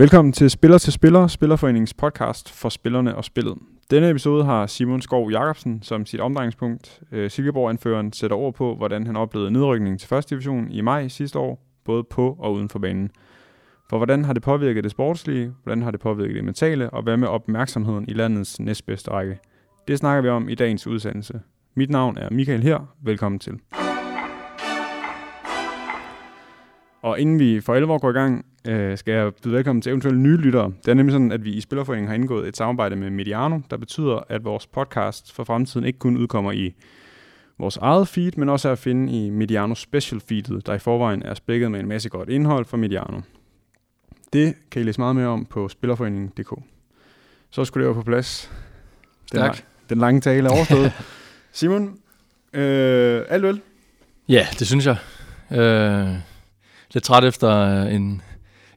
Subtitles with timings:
[0.00, 3.58] Velkommen til Spiller til Spiller, Spillerforeningens podcast for spillerne og spillet.
[3.90, 7.00] Denne episode har Simon Skov Jacobsen som sit omdrejningspunkt.
[7.12, 11.38] Øh, Silkeborg-anføreren sætter ord på, hvordan han oplevede nedrykningen til første division i maj sidste
[11.38, 13.10] år, både på og uden for banen.
[13.90, 17.16] For hvordan har det påvirket det sportslige, hvordan har det påvirket det mentale, og hvad
[17.16, 19.38] med opmærksomheden i landets næstbedste række?
[19.88, 21.40] Det snakker vi om i dagens udsendelse.
[21.74, 22.94] Mit navn er Michael her.
[23.02, 23.60] Velkommen til.
[27.02, 30.20] Og inden vi for alvor går i gang, øh, skal jeg byde velkommen til eventuelle
[30.20, 30.72] nye lyttere.
[30.84, 33.76] Det er nemlig sådan, at vi i Spillerforeningen har indgået et samarbejde med Mediano, der
[33.76, 36.74] betyder, at vores podcast for fremtiden ikke kun udkommer i
[37.58, 41.22] vores eget feed, men også er at finde i Mediano Special Feedet, der i forvejen
[41.22, 43.20] er spækket med en masse godt indhold fra Mediano.
[44.32, 46.52] Det kan I læse meget mere om på spillerforeningen.dk.
[47.50, 48.50] Så skulle det være på plads.
[49.32, 49.58] Den, Tak.
[49.88, 50.92] den lange tale er overstået.
[51.52, 51.98] Simon,
[52.52, 53.60] øh, alt vel?
[54.28, 54.96] Ja, det synes jeg.
[55.52, 56.14] Øh,
[56.94, 58.22] lidt træt efter en,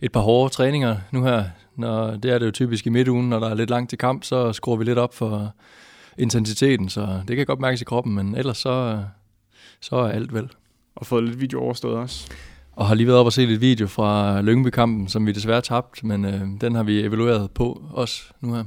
[0.02, 1.44] et par hårde træninger nu her.
[1.76, 4.24] Når, det er det jo typisk i midtugen, når der er lidt langt til kamp,
[4.24, 5.54] så skruer vi lidt op for
[6.18, 9.04] intensiteten, så det kan godt mærkes i kroppen, men ellers så,
[9.80, 10.50] så er alt vel.
[10.96, 12.32] Og fået lidt video overstået også.
[12.72, 16.06] Og har lige været op og set et video fra Lyngby-kampen, som vi desværre tabte,
[16.06, 18.64] men øh, den har vi evalueret på også nu her.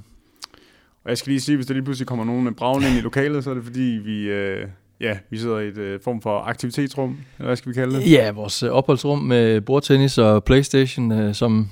[1.04, 3.44] Og jeg skal lige sige, hvis der lige pludselig kommer nogen bravende ind i lokalet,
[3.44, 4.68] så er det fordi, vi, øh,
[5.00, 8.10] ja, vi sidder i et øh, form for aktivitetsrum, eller hvad skal vi kalde det?
[8.10, 11.68] Ja, vores øh, opholdsrum med bordtennis og Playstation, øh, som,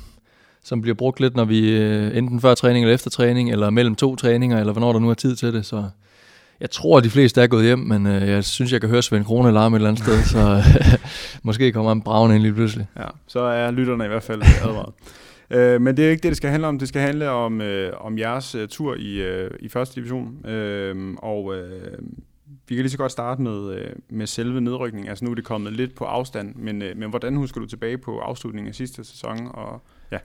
[0.65, 3.95] som bliver brugt lidt, når vi øh, enten før træning eller efter træning, eller mellem
[3.95, 5.67] to træninger, eller hvornår der nu er tid til det.
[5.67, 5.85] Så
[6.61, 9.03] jeg tror, at de fleste er gået hjem, men øh, jeg synes, jeg kan høre
[9.03, 10.63] Svend Krone alarm et eller andet sted, så
[11.43, 12.87] måske kommer en braven ind lige pludselig.
[12.97, 14.95] Ja, så er lytterne i hvert fald advaret.
[15.51, 16.79] Øh, men det er ikke det, det skal handle om.
[16.79, 20.47] Det skal handle om, øh, om jeres øh, tur i, øh, i første division.
[20.47, 21.99] Øh, og øh,
[22.69, 25.09] vi kan lige så godt starte med, øh, med selve nedrykningen.
[25.09, 27.99] Altså nu er det kommet lidt på afstand, men, øh, men hvordan husker du tilbage
[27.99, 29.49] på afslutningen af sidste sæson?
[29.55, 29.83] Og,
[30.13, 30.19] ja.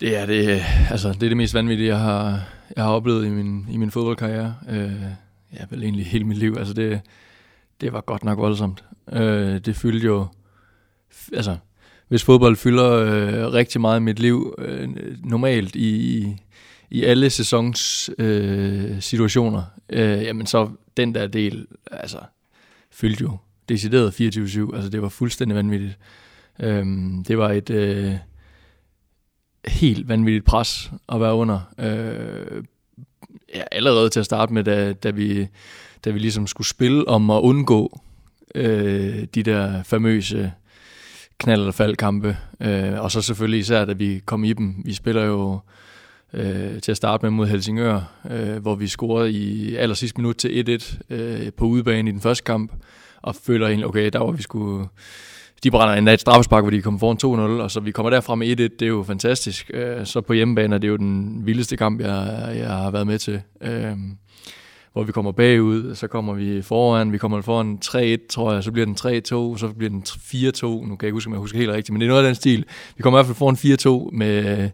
[0.00, 3.26] Det er det, øh, altså, det er det mest vanvittige, jeg har, jeg har oplevet
[3.26, 4.54] i min, i min fodboldkarriere.
[4.70, 5.02] Øh,
[5.52, 6.54] ja, vel egentlig hele mit liv.
[6.58, 7.00] Altså det,
[7.80, 8.84] det var godt nok voldsomt.
[9.12, 10.26] Øh, det fyldte jo...
[11.32, 11.56] Altså,
[12.08, 14.88] hvis fodbold fylder øh, rigtig meget i mit liv, øh,
[15.24, 16.26] normalt i,
[16.90, 22.18] i alle sæsons øh, situationer, øh, jamen så den der del, altså,
[22.90, 23.36] fyldte jo
[23.68, 24.76] decideret 24-7.
[24.76, 25.98] Altså det var fuldstændig vanvittigt.
[26.60, 27.70] Øhm, det var et...
[27.70, 28.14] Øh,
[29.68, 31.60] helt vanvittigt pres at være under.
[31.78, 32.64] Øh,
[33.54, 35.48] ja, allerede til at starte med, da, da, vi,
[36.04, 38.00] da vi ligesom skulle spille om at undgå
[38.54, 40.52] øh, de der famøse
[41.44, 42.36] knald- eller faldkampe.
[42.60, 44.74] Øh, og så selvfølgelig især, da vi kom i dem.
[44.84, 45.60] Vi spiller jo
[46.32, 48.00] øh, til at starte med mod Helsingør,
[48.30, 52.20] øh, hvor vi scorede i aller sidste minut til 1-1 øh, på udebane i den
[52.20, 52.72] første kamp,
[53.22, 54.88] og føler egentlig, okay, der var vi skulle
[55.62, 58.34] de brænder endda et straffespark, hvor de kommer foran 2-0, og så vi kommer derfra
[58.34, 59.70] med 1-1, det er jo fantastisk.
[59.74, 63.18] Øh, så på hjemmebane er det jo den vildeste kamp, jeg, jeg har været med
[63.18, 63.42] til.
[63.60, 63.92] Øh,
[64.92, 68.72] hvor vi kommer bagud, så kommer vi foran, vi kommer foran 3-1, tror jeg, så
[68.72, 71.58] bliver den 3-2, så bliver den 4-2, nu kan jeg ikke huske, om jeg husker
[71.58, 72.64] helt rigtigt, men det er noget af den stil.
[72.96, 74.70] Vi kommer i hvert fald foran 4-2 med,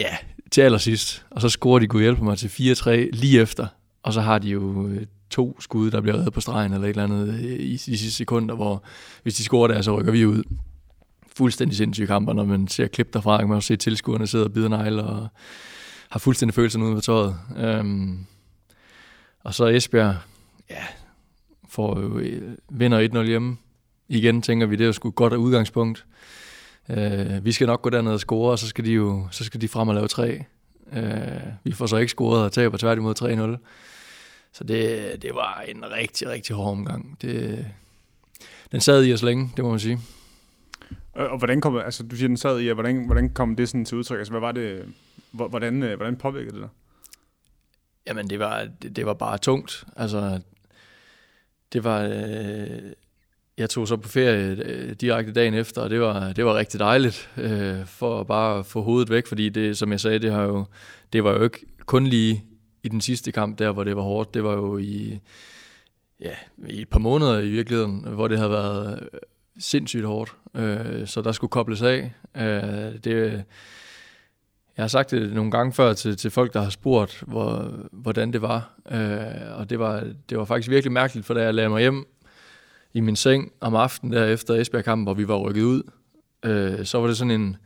[0.00, 0.16] ja,
[0.50, 3.66] til allersidst, og så scorer de, gud hjælpe mig, til 4-3 lige efter,
[4.02, 6.90] og så har de jo øh, to skud, der bliver reddet på stregen eller et
[6.90, 8.84] eller andet øh, i de sidste sekunder, hvor
[9.22, 10.42] hvis de scorer der, så rykker vi ud.
[11.36, 14.52] Fuldstændig sindssyge kamper, når man ser klip derfra, kan man også se tilskuerne sidder og
[14.52, 15.28] bider negle og
[16.08, 17.36] har fuldstændig følelsen ude på tøjet.
[17.56, 18.26] Øhm,
[19.44, 20.16] og så Esbjerg,
[20.70, 20.84] ja,
[21.68, 23.56] får jo, øh, vinder 1-0 hjemme.
[24.08, 26.06] Igen tænker vi, det er jo sgu et godt udgangspunkt.
[26.88, 29.60] Uh, vi skal nok gå derned og score, og så skal de jo så skal
[29.60, 30.44] de frem og lave tre.
[30.86, 33.66] Uh, vi får så ikke scoret og taber tværtimod 3-0.
[34.52, 37.16] Så det, det var en rigtig, rigtig hård omgang.
[37.22, 37.66] Det,
[38.72, 39.98] den sad i os længe, det må man sige.
[41.12, 43.98] Og hvordan kom, altså du siger, den sad i, hvordan, hvordan kom det sådan til
[43.98, 44.18] udtryk?
[44.18, 44.94] Altså hvad var det,
[45.30, 46.68] hvordan, hvordan påvirkede det dig?
[48.06, 49.84] Jamen det var, det, det var bare tungt.
[49.96, 50.40] Altså,
[51.72, 52.92] det var, øh,
[53.58, 56.80] jeg tog så på ferie øh, direkte dagen efter, og det var, det var rigtig
[56.80, 60.42] dejligt, øh, for at bare få hovedet væk, fordi det, som jeg sagde, det, har
[60.42, 60.64] jo,
[61.12, 62.44] det var jo ikke kun lige
[62.82, 65.18] i den sidste kamp der, hvor det var hårdt, det var jo i,
[66.20, 66.34] ja,
[66.68, 69.20] i et par måneder i virkeligheden, hvor det havde været øh,
[69.58, 70.34] sindssygt hårdt.
[70.54, 72.12] Øh, så der skulle kobles af.
[72.36, 73.44] Øh, det,
[74.76, 78.32] jeg har sagt det nogle gange før til, til folk, der har spurgt, hvor, hvordan
[78.32, 78.70] det var.
[78.90, 82.06] Øh, og det var, det var faktisk virkelig mærkeligt, for da jeg lagde mig hjem
[82.94, 85.82] i min seng om aftenen der efter Esbjerg-kampen, hvor vi var rykket ud,
[86.44, 87.56] øh, så var det sådan en,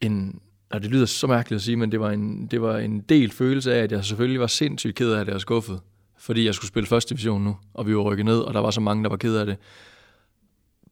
[0.00, 0.40] en
[0.70, 3.30] og det lyder så mærkeligt at sige, men det var, en, det var en del
[3.30, 5.80] følelse af, at jeg selvfølgelig var sindssygt ked af det og skuffet,
[6.18, 8.70] fordi jeg skulle spille første division nu, og vi var rykket ned, og der var
[8.70, 9.56] så mange, der var ked af det.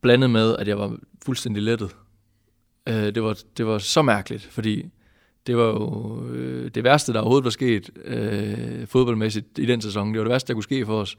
[0.02, 1.96] Blandet med, at jeg var fuldstændig lettet.
[2.88, 4.90] Øh, det, var, det var så mærkeligt, fordi
[5.46, 10.08] det var jo øh, det værste, der overhovedet var sket øh, fodboldmæssigt i den sæson.
[10.08, 11.16] Det var det værste, der kunne ske for os,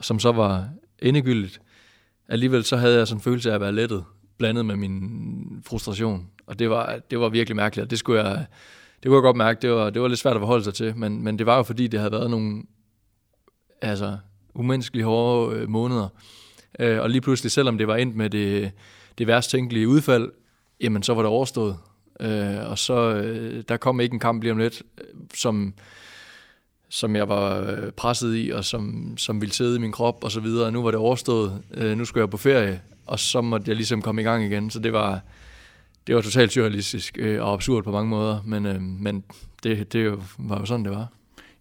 [0.00, 0.68] som så var
[1.02, 1.60] endegyldigt.
[2.28, 4.04] Alligevel så havde jeg sådan en følelse af at være lettet,
[4.38, 6.26] blandet med min frustration.
[6.46, 8.46] Og det var, det var virkelig mærkeligt, og det skulle jeg,
[9.02, 10.96] det kunne jeg godt mærke, det var, det var lidt svært at forholde sig til,
[10.96, 12.62] men, men det var jo fordi, det havde været nogle
[13.82, 14.18] altså,
[14.54, 16.08] umenneskelige hårde øh, måneder.
[16.78, 18.72] Øh, og lige pludselig, selvom det var endt med det,
[19.18, 20.30] det værst tænkelige udfald,
[20.80, 21.76] jamen så var det overstået.
[22.20, 25.74] Øh, og så, øh, der kom ikke en kamp lige om lidt, øh, som,
[26.92, 30.30] som jeg var øh, presset i, og som, som ville sidde i min krop og
[30.30, 30.72] så videre.
[30.72, 31.62] Nu var det overstået.
[31.74, 34.70] Øh, nu skulle jeg på ferie, og så måtte jeg ligesom komme i gang igen.
[34.70, 35.20] Så det var,
[36.06, 39.24] det var totalt surrealistisk øh, og absurd på mange måder, men, øh, men
[39.62, 41.06] det, det var jo sådan, det var.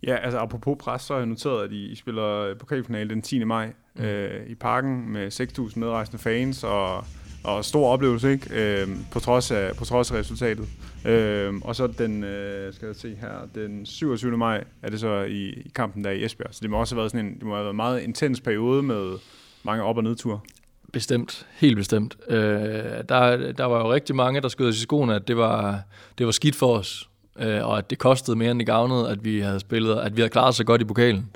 [0.04, 3.44] Ja, altså apropos pres, så har jeg noteret, at I, I spiller pokalfinale den 10.
[3.44, 4.04] maj mm.
[4.04, 7.06] øh, i parken med 6.000 medrejsende fans og,
[7.44, 8.82] og stor oplevelse, ikke?
[8.82, 10.68] Øh, på, trods af, på trods af resultatet.
[11.06, 14.38] Øh, og så den, øh, skal jeg se her, den 27.
[14.38, 16.50] maj er det så i, i kampen der i Esbjerg.
[16.52, 18.42] Så det må også have været sådan en, det må have været en meget intens
[18.42, 19.18] periode med
[19.64, 20.40] mange op- og nedture.
[20.94, 22.18] Bestemt, helt bestemt.
[22.28, 22.40] Øh,
[23.10, 25.82] der, der var jo rigtig mange, der skød os i skoene, at det var,
[26.18, 27.10] det var skidt for os,
[27.40, 30.22] øh, og at det kostede mere end det gavnede, at vi havde spillet, at vi
[30.22, 31.30] havde klaret sig godt i pokalen.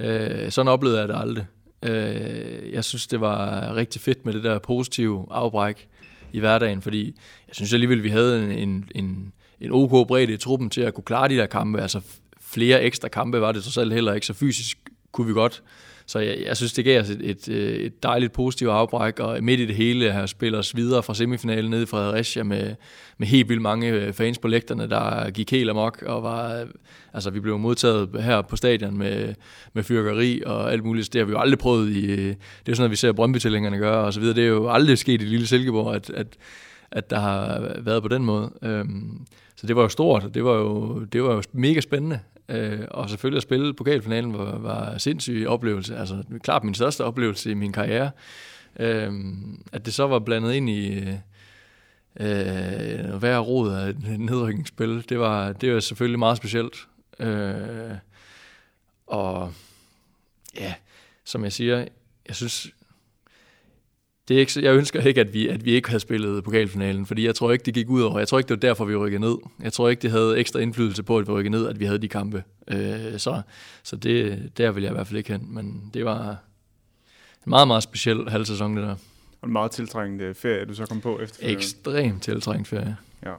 [0.00, 1.46] Øh, sådan oplevede jeg det aldrig.
[1.84, 5.88] Øh, jeg synes, det var rigtig fedt med det der positive afbræk
[6.32, 7.06] i hverdagen, fordi
[7.48, 10.94] jeg synes alligevel, vi havde en, en, en, en OK bredde i truppen til at
[10.94, 11.82] kunne klare de der kampe.
[11.82, 12.00] Altså
[12.40, 14.78] flere ekstra kampe var det så selv heller ikke, så fysisk
[15.12, 15.62] kunne vi godt
[16.06, 19.38] så jeg, jeg synes, det gav os et, et, øh, et dejligt positivt afbræk, og
[19.42, 22.74] midt i det hele har spillet os videre fra semifinalen ned i Fredericia med,
[23.18, 26.66] med helt vildt mange øh, fans på lægterne, der gik helt amok, og var, øh,
[27.12, 29.34] altså vi blev modtaget her på stadion med,
[29.72, 31.12] med fyrkeri og alt muligt.
[31.12, 32.34] Det har vi jo aldrig prøvet i, det er
[32.66, 33.38] sådan noget, vi ser brøndby
[33.78, 34.36] gøre og så videre.
[34.36, 36.26] Det er jo aldrig sket i Lille Silkeborg, at, at,
[36.90, 38.50] at der har været på den måde.
[38.62, 39.26] Øhm,
[39.56, 42.20] så det var jo stort, det var jo, det var jo mega spændende.
[42.48, 45.96] Øh, og selvfølgelig at spille pokalfinalen var, var en sindssyg oplevelse.
[45.96, 48.10] Altså klart min største oplevelse i min karriere.
[48.80, 49.12] Øh,
[49.72, 50.98] at det så var blandet ind i
[52.20, 56.88] øh, hver rod af et nedrykningsspil, det var, det var selvfølgelig meget specielt.
[57.18, 57.96] Øh,
[59.06, 59.52] og
[60.56, 60.74] ja,
[61.24, 61.86] som jeg siger,
[62.28, 62.68] jeg synes,
[64.28, 67.26] det er ikke, jeg ønsker ikke, at vi, at vi ikke havde spillet pokalfinalen, fordi
[67.26, 68.18] jeg tror ikke, det gik ud over.
[68.18, 69.36] Jeg tror ikke, det var derfor, vi rykkede ned.
[69.62, 71.98] Jeg tror ikke, det havde ekstra indflydelse på, at vi rykkede ned, at vi havde
[71.98, 72.44] de kampe.
[72.68, 73.42] Øh, så
[73.82, 75.54] så det, der vil jeg i hvert fald ikke hen.
[75.54, 76.30] Men det var
[77.46, 78.96] en meget, meget speciel halvsæson, det der.
[79.40, 81.48] Og en meget tiltrængende ferie, du så kom på efter.
[81.48, 82.96] Ekstremt tiltrængt ferie.
[83.26, 83.34] Ja.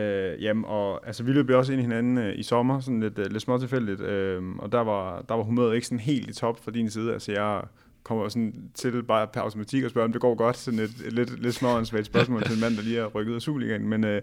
[0.00, 3.18] Øh, jamen, og altså, vi løb også ind i hinanden øh, i sommer, sådan lidt,
[3.18, 6.32] øh, lidt småt tilfældigt, øh, og der var, der var humøret ikke sådan helt i
[6.32, 7.12] top fra din side.
[7.12, 7.62] Altså, jeg
[8.02, 10.56] kommer sådan til bare per automatik og spørger, om det går godt.
[10.56, 13.36] Sådan et, et lidt, lidt småansvagt spørgsmål til en mand, der lige har rykket ud
[13.36, 13.88] af Superligaen.
[13.88, 14.22] Men, øh,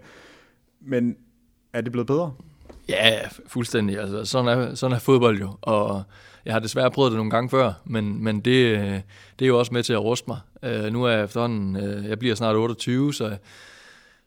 [0.82, 1.18] men
[1.74, 2.34] er det blevet bedre?
[2.90, 4.00] Ja, fuldstændig.
[4.00, 5.58] Altså, sådan, er, sådan er fodbold jo.
[5.62, 6.04] Og
[6.46, 9.02] jeg har desværre prøvet det nogle gange før, men, men det, øh,
[9.40, 10.40] det er jo også med til at ruste mig.
[10.64, 13.38] Øh, nu er jeg efterhånden, øh, jeg bliver snart 28, så jeg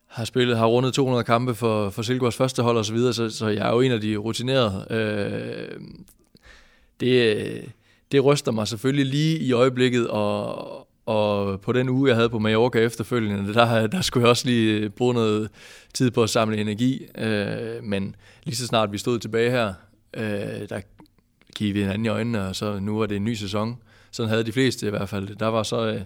[0.07, 3.31] har spillet, har rundet 200 kampe for, for Silkeborgs første hold og så videre, så,
[3.31, 4.87] så jeg er jo en af de rutinerede.
[4.91, 5.81] Øh,
[7.01, 7.63] det, øh,
[8.13, 12.39] det ryster mig selvfølgelig lige i øjeblikket, og, og på den uge, jeg havde på
[12.39, 15.51] Mallorca efterfølgende, der, der skulle jeg også lige bruge noget
[15.95, 17.07] tid på at samle energi.
[17.19, 19.75] Øh, men lige så snart vi stod tilbage her,
[20.15, 20.81] øh, der
[21.55, 23.77] kiggede vi hinanden i øjnene, og så nu er det en ny sæson.
[24.11, 25.37] Sådan havde de fleste i hvert fald.
[25.37, 26.01] Der var så øh,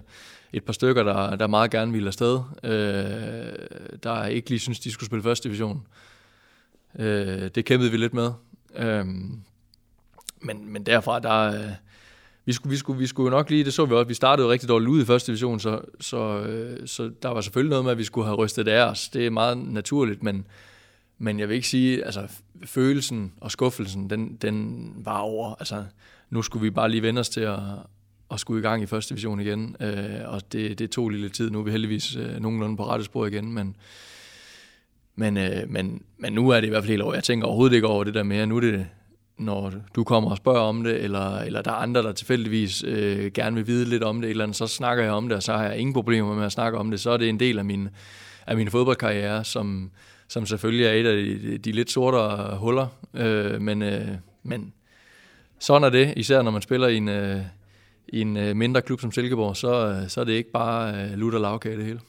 [0.53, 2.71] et par stykker, der, der meget gerne ville afsted, øh,
[4.03, 5.87] der ikke lige synes de skulle spille første division.
[6.99, 8.31] Øh, det kæmpede vi lidt med.
[8.75, 9.05] Øh,
[10.41, 11.71] men, men derfra, der, øh,
[12.45, 14.69] vi skulle, vi, skulle, vi skulle nok lige, det så vi også, vi startede rigtig
[14.69, 17.97] dårligt ud i første division, så, så, øh, så der var selvfølgelig noget med, at
[17.97, 19.09] vi skulle have rystet af os.
[19.09, 20.47] Det er meget naturligt, men,
[21.17, 22.27] men jeg vil ikke sige, altså
[22.65, 25.55] følelsen og skuffelsen, den, den var over.
[25.59, 25.83] Altså,
[26.29, 27.59] nu skulle vi bare lige vende os til at,
[28.31, 31.49] at skulle i gang i første division igen, øh, og det, det tog lidt tid.
[31.49, 33.75] Nu er vi heldigvis øh, nogenlunde på rette spor igen, men,
[35.15, 37.13] men, øh, men, men nu er det i hvert fald helt over.
[37.13, 38.45] Jeg tænker overhovedet ikke over det der mere.
[38.45, 38.87] Nu er det,
[39.37, 43.31] når du kommer og spørger om det, eller, eller der er andre, der tilfældigvis øh,
[43.31, 45.53] gerne vil vide lidt om det, eller andet, så snakker jeg om det, og så
[45.53, 46.99] har jeg ingen problemer med at snakke om det.
[46.99, 47.89] Så er det en del af min,
[48.47, 49.91] af min fodboldkarriere, som,
[50.27, 52.87] som selvfølgelig er et af de, de lidt sortere huller.
[53.13, 54.07] Øh, men, øh,
[54.43, 54.73] men
[55.59, 57.41] sådan er det, især når man spiller i en, øh,
[58.07, 61.11] i en øh, mindre klub som Silkeborg, så, øh, så er det ikke bare øh,
[61.11, 61.99] lutter lavkage det hele.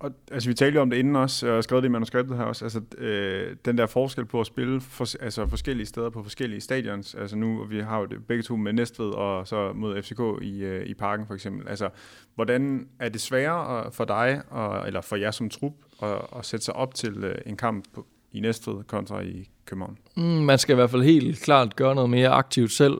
[0.00, 2.36] Og, altså, vi talte jo om det inden også, og jeg skrev det i manuskriptet
[2.36, 6.22] her også, altså øh, den der forskel på at spille for, altså, forskellige steder på
[6.22, 10.02] forskellige stadions, altså nu, vi har jo det begge to med Næstved og så mod
[10.02, 11.88] FCK i, øh, i parken for eksempel, altså
[12.34, 16.64] hvordan er det sværere for dig, og, eller for jer som trup, at, at sætte
[16.64, 19.98] sig op til øh, en kamp på, i Næstved kontra i København?
[20.16, 22.94] Mm, man skal i hvert fald helt klart gøre noget mere aktivt selv,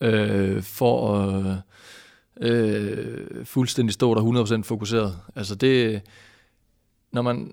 [0.00, 1.60] øh, for at
[2.40, 5.16] øh, fuldstændig stå der 100% fokuseret.
[5.36, 6.02] Altså det,
[7.12, 7.52] når man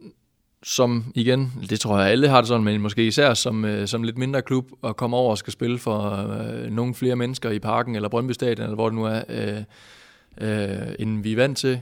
[0.63, 4.03] som igen, det tror jeg alle har det sådan, men måske især som, øh, som
[4.03, 7.59] lidt mindre klub, og kommer over og skal spille for øh, nogle flere mennesker i
[7.59, 9.63] parken, eller Brøndby Stadion, eller hvor det nu er, øh,
[10.41, 11.79] øh, end vi er vant til,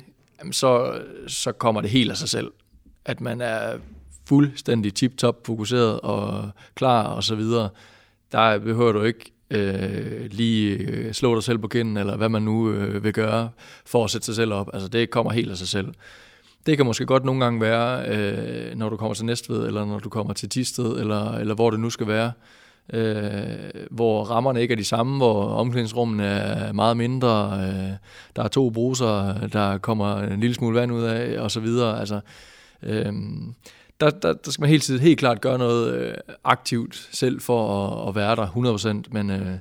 [0.51, 2.51] så, så kommer det helt af sig selv.
[3.06, 3.77] At man er
[4.27, 7.70] fuldstændig tip-top fokuseret og klar og så videre.
[8.32, 12.42] Der behøver du ikke øh, lige øh, slå dig selv på kinden, eller hvad man
[12.42, 13.50] nu øh, vil gøre
[13.86, 14.70] for at sætte sig selv op.
[14.74, 15.88] Altså det kommer helt af sig selv.
[16.65, 20.00] Det kan måske godt nogle gange være, øh, når du kommer til Næstved, eller når
[20.00, 22.32] du kommer til Tisted, eller, eller hvor det nu skal være,
[22.93, 27.91] øh, hvor rammerne ikke er de samme, hvor omklædningsrummene er meget mindre, øh,
[28.36, 32.00] der er to bruser, der kommer en lille smule vand ud af, og så videre.
[32.00, 32.20] Altså,
[32.84, 33.13] øh,
[34.00, 37.86] der, der, der skal man hele tiden helt klart gøre noget øh, aktivt selv for
[37.86, 39.58] at, at være der 100%, men øh,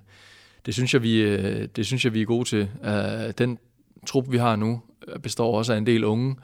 [0.66, 2.68] det, synes jeg, vi, øh, det synes jeg, vi er gode til.
[2.84, 3.58] Uh, den
[4.06, 4.80] trup, vi har nu,
[5.22, 6.36] består også af en del unge, øh,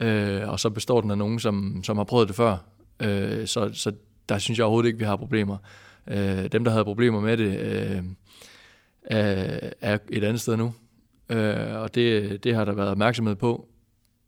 [0.00, 2.56] øh, og så består den af nogen, som, som har prøvet det før.
[3.02, 3.92] Øh, så, så
[4.28, 5.56] der synes jeg overhovedet ikke, vi har problemer.
[6.06, 8.02] Øh, dem, der havde problemer med det, øh,
[9.04, 10.74] er, er et andet sted nu.
[11.28, 13.68] Øh, og det, det har der været opmærksomhed på.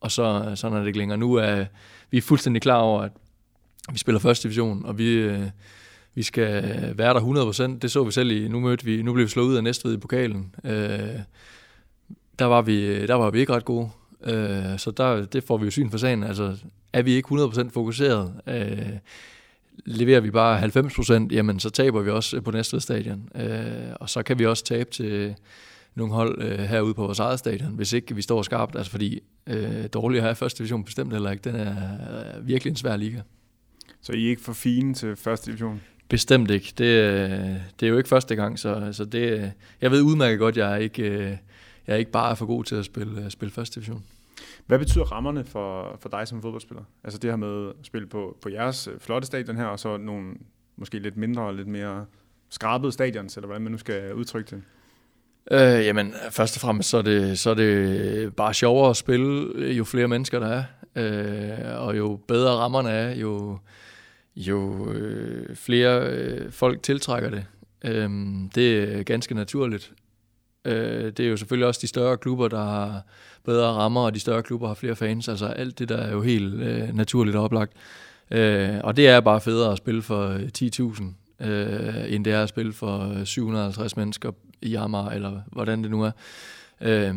[0.01, 1.19] Og så sådan er det ikke længere.
[1.19, 1.65] Nu er
[2.11, 3.13] vi er fuldstændig klar over, at
[3.93, 5.43] vi spiller første division, og vi, øh,
[6.15, 6.63] vi skal
[6.99, 7.79] være der 100%.
[7.79, 9.95] Det så vi selv i, nu mødte vi, nu blev vi slået ud af Næstved
[9.95, 10.55] i pokalen.
[10.65, 11.21] Øh,
[12.39, 13.91] der, var vi, der var vi ikke ret gode.
[14.25, 16.25] Øh, så der, det får vi jo syn for sagen.
[16.25, 16.57] Altså,
[16.93, 18.89] er vi ikke 100% fokuseret, øh,
[19.85, 23.29] leverer vi bare 90%, jamen så taber vi også på næste stadion.
[23.35, 25.35] Øh, og så kan vi også tabe til
[25.95, 28.77] nogle hold øh, herude på vores eget stadion, hvis ikke vi står skarpt.
[28.77, 31.51] Altså fordi øh, dårligere er første division bestemt heller ikke.
[31.51, 31.73] Den er
[32.37, 33.21] øh, virkelig en svær liga.
[34.03, 35.81] Så I er ikke for fine til første division?
[36.09, 36.73] Bestemt ikke.
[36.79, 37.31] Det, øh,
[37.81, 40.73] det er jo ikke første gang, så, så det, jeg ved udmærket godt, at jeg
[40.73, 41.37] er ikke, øh,
[41.88, 44.04] jeg er ikke bare for god til at spille, øh, spille første division.
[44.66, 46.85] Hvad betyder rammerne for, for dig som fodboldspiller?
[47.04, 49.97] Altså det her med at spille på, på jeres øh, flotte stadion her, og så
[49.97, 50.35] nogle
[50.76, 52.07] måske lidt mindre og lidt mere
[52.50, 54.62] skrabede stadions, eller hvordan man nu skal udtrykke det?
[55.50, 59.64] Øh, jamen, først og fremmest så er, det, så er det bare sjovere at spille,
[59.73, 60.64] jo flere mennesker der er.
[60.97, 63.59] Øh, og jo bedre rammerne er, jo,
[64.37, 67.47] jo øh, flere øh, folk tiltrækker det.
[67.85, 68.11] Øh,
[68.54, 69.92] det er ganske naturligt.
[70.65, 73.03] Øh, det er jo selvfølgelig også de større klubber, der har
[73.45, 75.29] bedre rammer, og de større klubber har flere fans.
[75.29, 77.73] Altså alt det der er jo helt øh, naturligt og oplagt.
[78.31, 82.43] Øh, og det er bare federe at spille for øh, 10.000, øh, end det er
[82.43, 84.31] at spille for øh, 750 mennesker
[84.62, 86.11] i Amager, eller hvordan det nu er.
[86.81, 87.15] Øh,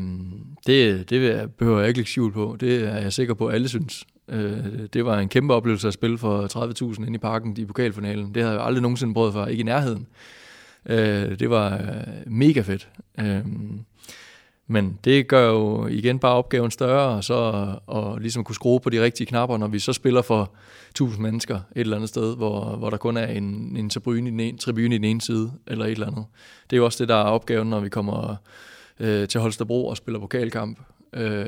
[0.67, 2.57] det, det behøver jeg ikke lægge skjul på.
[2.59, 4.05] Det er jeg sikker på, at alle synes.
[4.27, 4.57] Øh,
[4.93, 8.35] det var en kæmpe oplevelse at spille for 30.000 inde i parken i pokalfinalen.
[8.35, 10.01] Det havde jeg aldrig nogensinde prøvet før, ikke i nærheden.
[10.01, 10.40] Øh,
[10.85, 12.89] Øh, det var øh, mega fedt.
[13.19, 13.45] Øh,
[14.67, 18.89] men det gør jo igen bare opgaven større, og så og ligesom kunne skrue på
[18.89, 20.51] de rigtige knapper, når vi så spiller for
[20.89, 24.31] 1000 mennesker et eller andet sted, hvor, hvor der kun er en, en tribune, i
[24.31, 26.25] den ene, tribune i den ene side, eller et eller andet.
[26.69, 28.35] Det er jo også det, der er opgaven, når vi kommer
[28.99, 30.79] øh, til Holstebro og spiller pokalkamp.
[31.13, 31.45] Øh,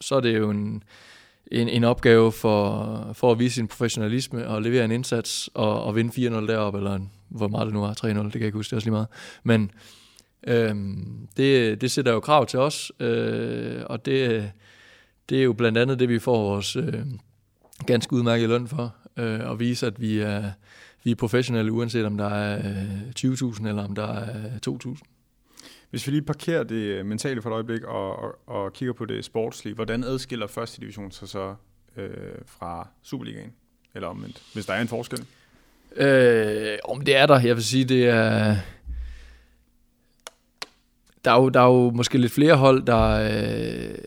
[0.00, 0.82] så er det jo en,
[1.52, 5.96] en, en opgave for, for at vise sin professionalisme og levere en indsats og, og
[5.96, 6.98] vinde 4-0 deroppe, eller
[7.30, 8.92] hvor meget det nu var, 3-0, det kan jeg ikke huske, det er også lige
[8.92, 9.08] meget.
[9.42, 9.70] Men
[10.46, 14.50] øhm, det, det sætter jo krav til os, øh, og det,
[15.28, 17.04] det er jo blandt andet det, vi får vores øh,
[17.86, 20.50] ganske udmærket løn for, øh, at vise, at vi er,
[21.04, 24.98] vi er professionelle, uanset om der er øh, 20.000 eller om der er øh, 2.000.
[25.90, 29.24] Hvis vi lige parkerer det mentale for et øjeblik og, og, og kigger på det
[29.24, 31.54] sportslige, hvordan adskiller første division sig så
[31.96, 32.10] øh,
[32.46, 33.52] fra Superligaen?
[33.94, 35.26] Eller omvendt, hvis der er en forskel?
[35.96, 38.56] Øh, om det er der, jeg vil sige, det er...
[41.24, 43.98] Der er jo, der er jo måske lidt flere hold, der, øh,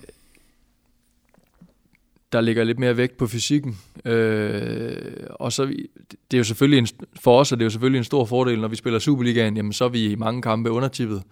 [2.31, 3.77] der ligger lidt mere vægt på fysikken.
[4.05, 6.87] Øh, og så det er jo selvfølgelig en,
[7.19, 9.85] for os er det jo selvfølgelig en stor fordel, når vi spiller Superligaen, jamen så
[9.85, 11.23] er vi i mange kampe undertippet.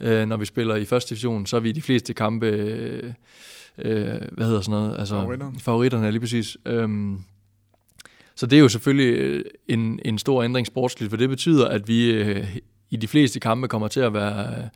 [0.00, 3.12] Øh, når vi spiller i første division, så er vi i de fleste kampe, øh,
[3.78, 4.98] øh, hvad hedder sådan noget?
[4.98, 5.60] Altså, favoritterne.
[5.60, 6.56] Favoritterne, lige præcis.
[6.66, 6.88] Øh,
[8.34, 11.88] så det er jo selvfølgelig øh, en, en stor ændring sportsligt, for det betyder, at
[11.88, 12.56] vi øh,
[12.90, 14.68] i de fleste kampe kommer til at være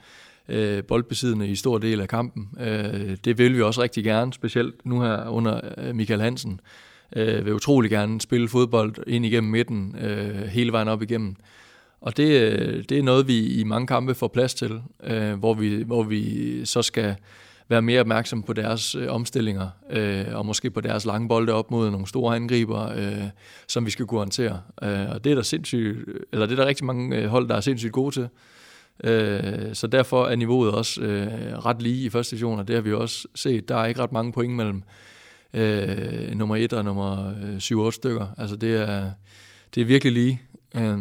[0.48, 2.48] øh, boldbesiddende i stor del af kampen.
[2.60, 6.60] Øh, det vil vi også rigtig gerne, specielt nu her under øh, Michael Hansen.
[7.16, 11.36] Øh, vil utrolig gerne spille fodbold ind igennem midten, øh, hele vejen op igennem.
[12.00, 15.54] Og det, øh, det er noget, vi i mange kampe får plads til, øh, hvor,
[15.54, 17.16] vi, hvor vi så skal
[17.68, 21.70] være mere opmærksom på deres øh, omstillinger, øh, og måske på deres lange bolde op
[21.70, 23.28] mod nogle store angriber, øh,
[23.68, 24.60] som vi skal kunne håndtere.
[24.82, 27.54] Øh, og det er der sindssygt, eller det er der rigtig mange øh, hold, der
[27.54, 28.28] er sindssygt gode til.
[29.04, 32.82] Øh, så derfor er niveauet også øh, ret lige i første division, og det har
[32.82, 33.68] vi også set.
[33.68, 34.82] Der er ikke ret mange point mellem
[35.54, 38.26] øh, nummer 1 og nummer øh, 7-8 stykker.
[38.38, 39.10] Altså det er,
[39.74, 40.42] det er virkelig lige.
[40.76, 40.98] Øh,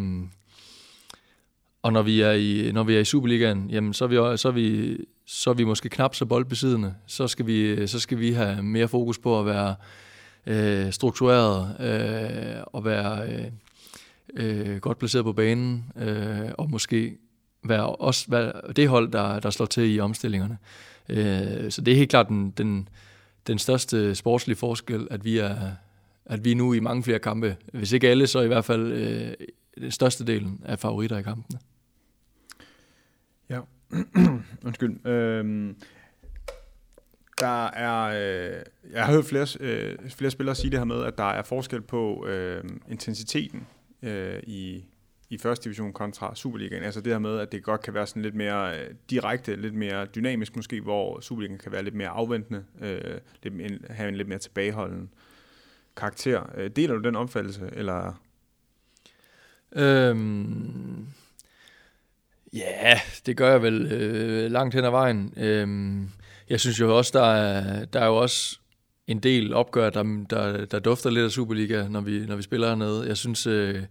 [1.82, 4.48] og når vi er i, når vi er i Superligaen, jamen så er vi, så
[4.48, 6.94] er vi, så er vi måske knap så boldbesiddende.
[7.08, 9.76] Så skal vi, øh, så skal vi have mere fokus på at være
[10.46, 13.46] øh, struktureret øh, og være øh,
[14.34, 17.18] øh, godt placeret på banen øh, og måske
[17.64, 20.58] være også være det hold, der, der slår til i omstillingerne.
[21.10, 22.90] Øh, så det er helt klart den, den,
[23.48, 25.56] den største sportslige forskel, at vi er
[26.26, 29.34] at vi nu i mange flere kampe, hvis ikke alle, så i hvert fald øh,
[29.82, 31.60] den største delen af favoritter i kampene.
[34.66, 35.08] Undskyld.
[35.08, 35.76] Øhm,
[37.40, 38.62] der er, øh,
[38.92, 41.82] jeg har hørt flere, øh, flere spillere sige det her med, at der er forskel
[41.82, 43.68] på øh, intensiteten
[44.04, 44.86] øh, i,
[45.30, 46.84] i første division kontra Superligaen.
[46.84, 49.74] Altså det her med, at det godt kan være sådan lidt mere øh, direkte, lidt
[49.74, 54.28] mere dynamisk måske, hvor Superligaen kan være lidt mere afventende, øh, lidt, have en lidt
[54.28, 55.10] mere tilbageholden
[55.98, 56.44] karakter.
[56.56, 58.22] Øh, deler du den opfattelse, eller?
[59.76, 61.08] Øhm,
[62.56, 65.34] Ja, det gør jeg vel øh, langt hen ad vejen.
[65.38, 66.10] Øhm,
[66.50, 68.60] jeg synes jo også, der er, der er jo også
[69.08, 72.68] en del opgør, der, der, der dufter lidt af Superliga, når vi, når vi spiller
[72.68, 73.08] hernede.
[73.08, 73.84] Jeg synes, øh,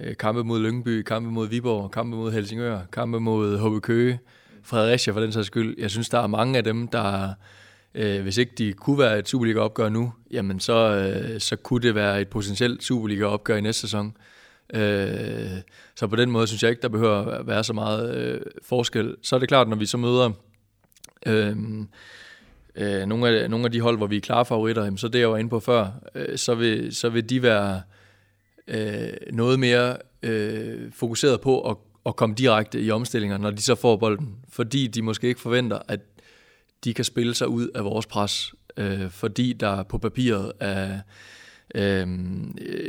[0.00, 4.18] øh kampe mod Lyngby, kampe mod Viborg, kampe mod Helsingør, kampe mod HB Køge,
[4.62, 5.74] Fredericia for den sags skyld.
[5.78, 7.34] Jeg synes, der er mange af dem, der,
[7.94, 11.94] øh, hvis ikke de kunne være et Superliga-opgør nu, jamen så, øh, så kunne det
[11.94, 14.06] være et potentielt Superliga-opgør i næste sæson.
[14.06, 14.41] Øh,
[14.72, 15.60] Øh,
[15.94, 19.16] så på den måde synes jeg ikke, der behøver at være så meget øh, forskel.
[19.22, 20.30] Så er det klart, når vi så møder
[21.26, 21.56] øh,
[22.74, 25.20] øh, nogle, af, nogle af de hold, hvor vi er klare favoritter, jamen, så det
[25.20, 27.82] jeg var inde på før, øh, så, vil, så vil de være
[28.68, 33.74] øh, noget mere øh, fokuseret på at, at komme direkte i omstillinger, når de så
[33.74, 34.36] får bolden.
[34.48, 36.00] Fordi de måske ikke forventer, at
[36.84, 41.00] de kan spille sig ud af vores pres, øh, fordi der på papiret er
[41.74, 42.06] øh,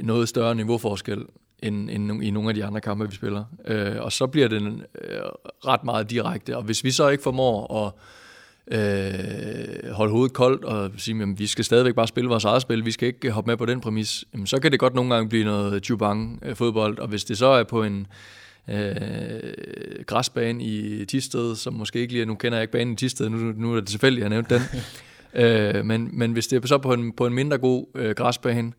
[0.03, 1.25] noget større niveauforskel
[1.59, 3.43] end, end i nogle af de andre kampe, vi spiller.
[3.67, 5.19] Øh, og så bliver det øh,
[5.65, 6.57] ret meget direkte.
[6.57, 7.93] Og hvis vi så ikke formår at
[8.67, 12.85] øh, holde hovedet koldt og sige, at vi skal stadigvæk bare spille vores eget spil,
[12.85, 15.29] vi skal ikke hoppe med på den præmis, jamen, så kan det godt nogle gange
[15.29, 16.99] blive noget jubang fodbold.
[16.99, 18.07] Og hvis det så er på en
[18.69, 19.53] øh,
[20.07, 23.37] græsbane i Tisted, som måske ikke lige, nu kender jeg ikke banen i Tisted, nu,
[23.37, 24.63] nu er det tilfældigt, jeg nævnte den.
[25.43, 28.67] øh, men, men hvis det er så på en, på en mindre god øh, græsbane,
[28.67, 28.73] øh,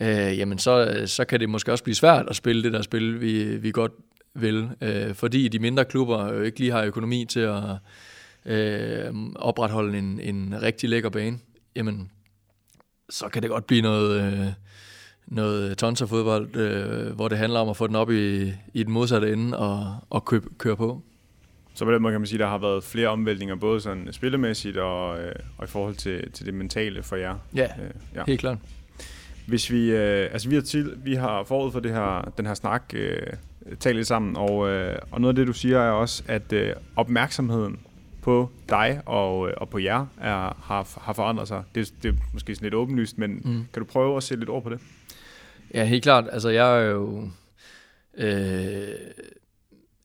[0.00, 3.56] jamen så, så kan det måske også blive svært at spille det der spil, vi,
[3.56, 3.92] vi godt
[4.34, 7.62] vil, øh, fordi de mindre klubber jo ikke lige har økonomi til at
[8.46, 11.38] øh, opretholde en, en rigtig lækker bane,
[11.76, 12.10] jamen
[13.10, 14.46] så kan det godt blive noget, øh,
[15.26, 19.32] noget tonserfodbold, øh, hvor det handler om at få den op i, i den modsatte
[19.32, 21.02] ende og, og købe, køre på.
[21.74, 24.12] Så på den måde kan man sige, at der har været flere omvæltninger, både sådan
[24.12, 27.36] spillemæssigt og, øh, og i forhold til, til det mentale for jer.
[27.54, 28.24] Ja, øh, ja.
[28.26, 28.58] helt klart.
[29.46, 32.54] Hvis vi, øh, altså vi har, til, vi har forud for det her, den her
[32.54, 33.16] snak øh,
[33.80, 36.72] talt lidt sammen, og, øh, og noget af det, du siger, er også, at øh,
[36.96, 37.78] opmærksomheden
[38.22, 41.62] på dig og, øh, og på jer er, har, har forandret sig.
[41.74, 43.64] Det, det er måske sådan lidt åbenlyst, men mm.
[43.72, 44.80] kan du prøve at sætte lidt ord på det?
[45.74, 46.24] Ja, helt klart.
[46.32, 47.28] Altså, jeg er jo
[48.18, 48.88] øh,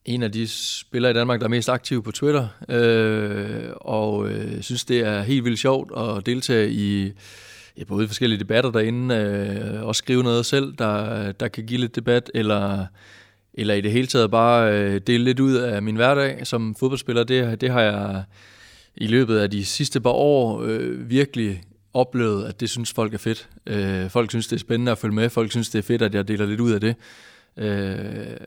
[0.05, 4.61] en af de spillere i Danmark, der er mest aktiv på Twitter, øh, og øh,
[4.61, 7.13] synes, det er helt vildt sjovt at deltage i
[7.77, 11.79] ja, både i forskellige debatter derinde, øh, og skrive noget selv, der, der kan give
[11.79, 12.85] lidt debat, eller,
[13.53, 17.23] eller i det hele taget bare øh, dele lidt ud af min hverdag som fodboldspiller.
[17.23, 18.23] Det, det har jeg
[18.95, 21.63] i løbet af de sidste par år øh, virkelig
[21.93, 23.49] oplevet, at det synes folk er fedt.
[23.67, 25.29] Øh, folk synes, det er spændende at følge med.
[25.29, 26.95] Folk synes, det er fedt, at jeg deler lidt ud af det.
[27.57, 28.37] Øh,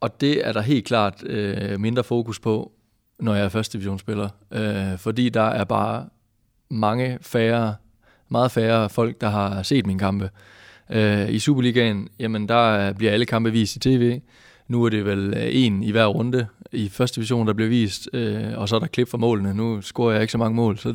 [0.00, 2.72] og det er der helt klart øh, mindre fokus på,
[3.18, 4.28] når jeg er første divisionsspiller.
[4.52, 6.08] Øh, fordi der er bare
[6.70, 7.74] mange færre,
[8.28, 10.30] meget færre folk, der har set mine kampe.
[10.90, 14.20] Øh, I Superligaen, jamen der bliver alle kampe vist i tv.
[14.68, 18.08] Nu er det vel øh, en i hver runde i første division, der bliver vist,
[18.12, 19.54] øh, og så er der klip for målene.
[19.54, 20.94] Nu scorer jeg ikke så mange mål, så,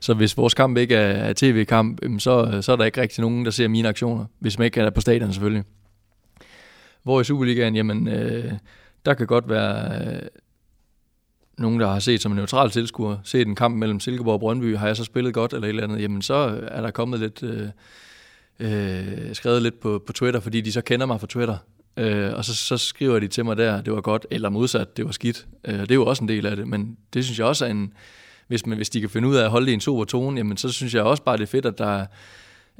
[0.00, 3.44] så hvis vores kamp ikke er, er tv-kamp, så, så er der ikke rigtig nogen,
[3.44, 5.64] der ser mine aktioner, hvis man ikke er på stadion selvfølgelig.
[7.02, 8.52] Hvor i Superligaen, jamen, øh,
[9.04, 10.20] der kan godt være
[11.58, 14.76] nogen, der har set som en neutral tilskuer, set en kamp mellem Silkeborg og Brøndby,
[14.76, 17.42] har jeg så spillet godt eller et eller andet, jamen så er der kommet lidt,
[17.42, 17.68] øh,
[18.60, 21.56] øh, skrevet lidt på, på Twitter, fordi de så kender mig fra Twitter.
[21.96, 25.04] Øh, og så, så skriver de til mig der, det var godt, eller modsat, det
[25.04, 25.46] var skidt.
[25.64, 27.70] Øh, det er jo også en del af det, men det synes jeg også er
[27.70, 27.92] en,
[28.46, 30.36] hvis, man, hvis de kan finde ud af at holde det i en super tone,
[30.36, 32.06] jamen så synes jeg også bare, det er fedt, at der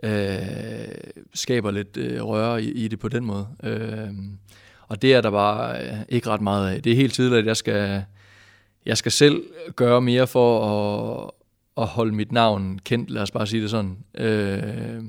[0.02, 0.88] øh,
[1.34, 3.46] skaber lidt øh, røre i, i det på den måde.
[3.64, 4.08] Øh,
[4.88, 6.82] og det er der bare øh, ikke ret meget af.
[6.82, 8.04] Det er helt tydeligt, at jeg skal,
[8.88, 9.42] jeg skal selv
[9.76, 11.30] gøre mere for at,
[11.76, 15.02] at holde mit navn kendt, lad os bare sige det sådan, øh,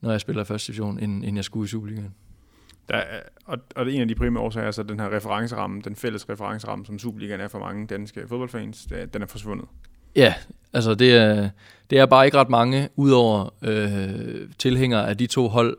[0.00, 2.14] når jeg spiller i første division, end, end jeg skulle i Superligaen.
[2.88, 5.82] Der er, og, og det er en af de primære årsager, altså den her referenceramme,
[5.82, 9.68] den fælles referenceramme, som Superligaen er for mange danske fodboldfans, den er forsvundet.
[10.16, 10.34] Ja,
[10.72, 11.50] altså det er,
[11.90, 15.76] det er bare ikke ret mange, udover øh, tilhængere af de to hold,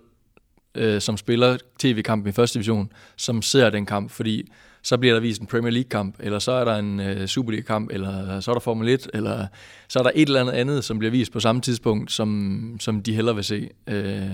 [0.76, 5.22] øh, som spiller tv-kampen i første division, som ser den kamp, fordi så bliver der
[5.22, 8.60] vist en Premier League-kamp, eller så er der en øh, Superliga-kamp, eller så er der
[8.60, 9.48] Formel 1, eller
[9.88, 13.04] så er der et eller andet andet, som bliver vist på samme tidspunkt, som, som
[13.04, 13.70] de hellere vil se.
[13.88, 14.30] Øh,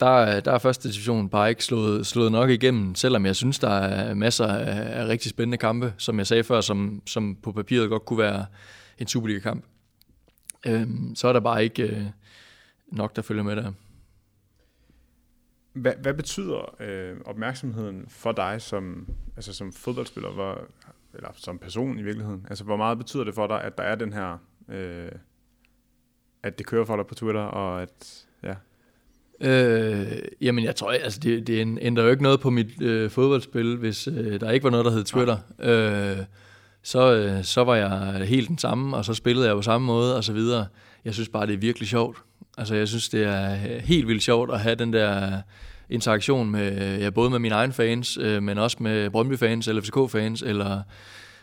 [0.00, 3.70] der, der er første division bare ikke slået, slået nok igennem, selvom jeg synes, der
[3.70, 7.88] er masser af, af rigtig spændende kampe, som jeg sagde før, som, som på papiret
[7.88, 8.46] godt kunne være
[8.98, 9.64] en Superliga-kamp.
[10.66, 12.02] Øh, så er der bare ikke øh,
[12.92, 13.72] nok, der følger med der.
[15.76, 20.60] Hvad, hvad betyder øh, opmærksomheden for dig som, altså som fodboldspiller, hvor,
[21.14, 22.46] eller som person i virkeligheden?
[22.48, 25.12] Altså hvor meget betyder det for dig, at der er den her, øh,
[26.42, 28.54] at det kører for dig på Twitter, og at, ja,
[29.40, 33.76] Øh, jamen, jeg tror, altså, det, det ændrer jo ikke noget på mit øh, fodboldspil,
[33.76, 35.36] hvis øh, der ikke var noget, der hed Twitter.
[35.58, 36.12] Ja.
[36.12, 36.24] Øh,
[36.86, 40.16] så, øh, så var jeg helt den samme, og så spillede jeg på samme måde,
[40.16, 40.66] og så videre.
[41.04, 42.18] Jeg synes bare, det er virkelig sjovt.
[42.58, 45.40] Altså, jeg synes, det er helt vildt sjovt at have den der
[45.90, 50.42] interaktion med, ja, både med mine egne fans, øh, men også med Brøndby-fans, eller FCK-fans,
[50.42, 50.82] eller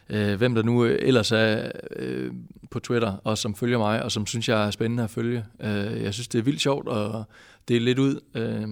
[0.10, 2.32] øh, hvem der nu ellers er øh,
[2.71, 5.45] på Twitter, og som følger mig, og som synes, jeg er spændende at følge.
[5.63, 7.23] Øh, jeg synes, det er vildt sjovt at
[7.67, 8.19] dele lidt ud.
[8.36, 8.67] Øh,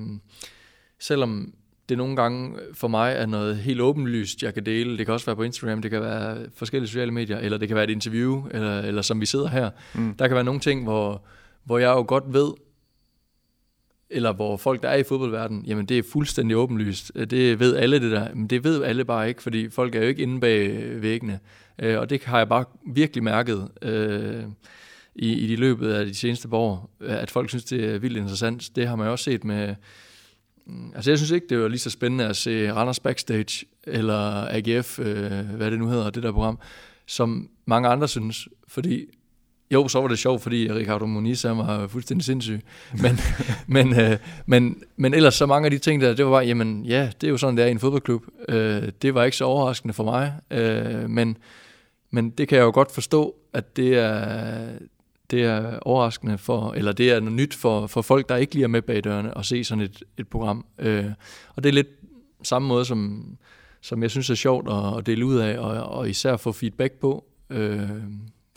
[1.00, 1.54] selvom
[1.92, 4.98] det nogle gange for mig er noget helt åbenlyst, jeg kan dele.
[4.98, 7.76] Det kan også være på Instagram, det kan være forskellige sociale medier, eller det kan
[7.76, 9.70] være et interview, eller, eller som vi sidder her.
[9.96, 10.14] Mm.
[10.14, 11.24] Der kan være nogle ting, hvor,
[11.64, 12.52] hvor jeg jo godt ved,
[14.10, 17.12] eller hvor folk, der er i fodboldverdenen, jamen det er fuldstændig åbenlyst.
[17.16, 20.08] Det ved alle det der, men det ved alle bare ikke, fordi folk er jo
[20.08, 21.40] ikke inde bag væggene.
[21.82, 24.44] Øh, og det har jeg bare virkelig mærket øh,
[25.16, 28.76] i, i de løbet af de seneste år, at folk synes, det er vildt interessant.
[28.76, 29.76] Det har man også set med...
[30.66, 34.48] Mm, altså jeg synes ikke, det var lige så spændende at se Randers Backstage, eller
[34.50, 36.60] AGF, øh, hvad det nu hedder, det der program,
[37.06, 39.06] som mange andre synes, fordi
[39.72, 42.62] jo, så var det sjovt, fordi Ricardo Muniz var fuldstændig sindssyg.
[43.02, 43.20] Men,
[43.76, 46.86] men, øh, men, men ellers så mange af de ting der, det var bare, jamen
[46.86, 48.24] ja, det er jo sådan, det er i en fodboldklub.
[48.50, 50.34] Øh, det var ikke så overraskende for mig.
[50.52, 51.38] Øh, men,
[52.12, 54.68] men det kan jeg jo godt forstå, at det er,
[55.32, 58.64] det er overraskende for, eller det er noget nyt for, for folk, der ikke lige
[58.64, 60.66] er med bag dørene, at se sådan et, et program.
[60.80, 61.06] Øh,
[61.56, 61.88] og det er lidt
[62.44, 63.26] samme måde, som,
[63.82, 66.94] som jeg synes er sjovt at, at dele ud af, og, og især få feedback
[66.94, 67.26] på.
[67.50, 67.90] Øh,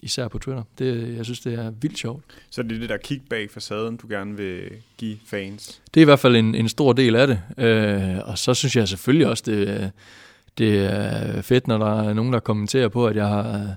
[0.03, 0.63] især på Twitter.
[0.79, 2.25] Det, jeg synes, det er vildt sjovt.
[2.51, 5.83] Så det er det der kig bag facaden, du gerne vil give fans?
[5.95, 7.41] Det er i hvert fald en, en stor del af det.
[7.59, 9.91] Øh, og så synes jeg selvfølgelig også, det,
[10.59, 13.77] det er fedt, når der er nogen, der kommenterer på, at jeg har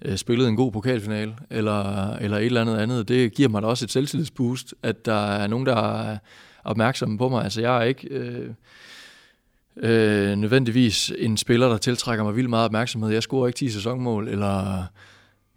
[0.00, 3.08] spillede spillet en god pokalfinale, eller, eller et eller andet andet.
[3.08, 6.18] Det giver mig da også et selvtillidsboost, at der er nogen, der er
[6.64, 7.44] opmærksomme på mig.
[7.44, 8.08] Altså, jeg er ikke...
[8.08, 8.50] Øh,
[9.76, 13.10] øh, nødvendigvis en spiller, der tiltrækker mig vildt meget opmærksomhed.
[13.10, 14.84] Jeg scorer ikke 10 sæsonmål, eller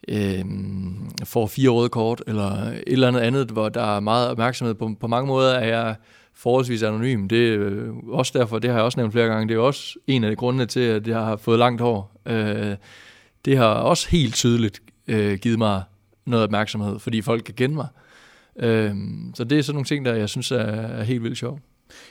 [0.07, 0.45] øh,
[1.23, 4.75] får fire røde kort, eller et eller andet andet, hvor der er meget opmærksomhed.
[4.75, 5.95] På, på mange måder er jeg
[6.33, 7.27] forholdsvis anonym.
[7.27, 9.99] Det er øh, også derfor, det har jeg også nævnt flere gange, det er også
[10.07, 12.21] en af de grundene til, at jeg har fået langt hår.
[12.25, 12.75] Øh,
[13.45, 15.83] det har også helt tydeligt øh, givet mig
[16.25, 17.87] noget opmærksomhed, fordi folk kan kende mig.
[18.59, 18.95] Øh,
[19.33, 21.61] så det er sådan nogle ting, der jeg synes er, er helt vildt sjovt.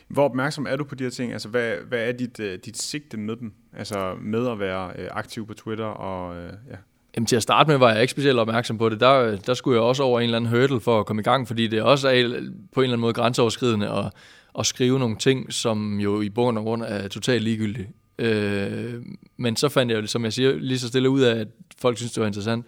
[0.08, 1.32] Hvor opmærksom er du på de her ting?
[1.32, 3.52] Altså, hvad, hvad er dit, uh, dit sigte med dem?
[3.76, 6.76] Altså, med at være uh, aktiv på Twitter og uh, ja.
[7.16, 9.00] Jamen til at starte med var jeg ikke specielt opmærksom på det.
[9.00, 11.48] Der, der skulle jeg også over en eller anden hurdle for at komme i gang,
[11.48, 14.12] fordi det også er på en eller anden måde grænseoverskridende at,
[14.58, 17.88] at skrive nogle ting, som jo i bund og grund er totalt ligegyldige.
[18.18, 19.02] Øh,
[19.36, 21.96] men så fandt jeg jo, som jeg siger, lige så stille ud af, at folk
[21.96, 22.66] synes, det var interessant.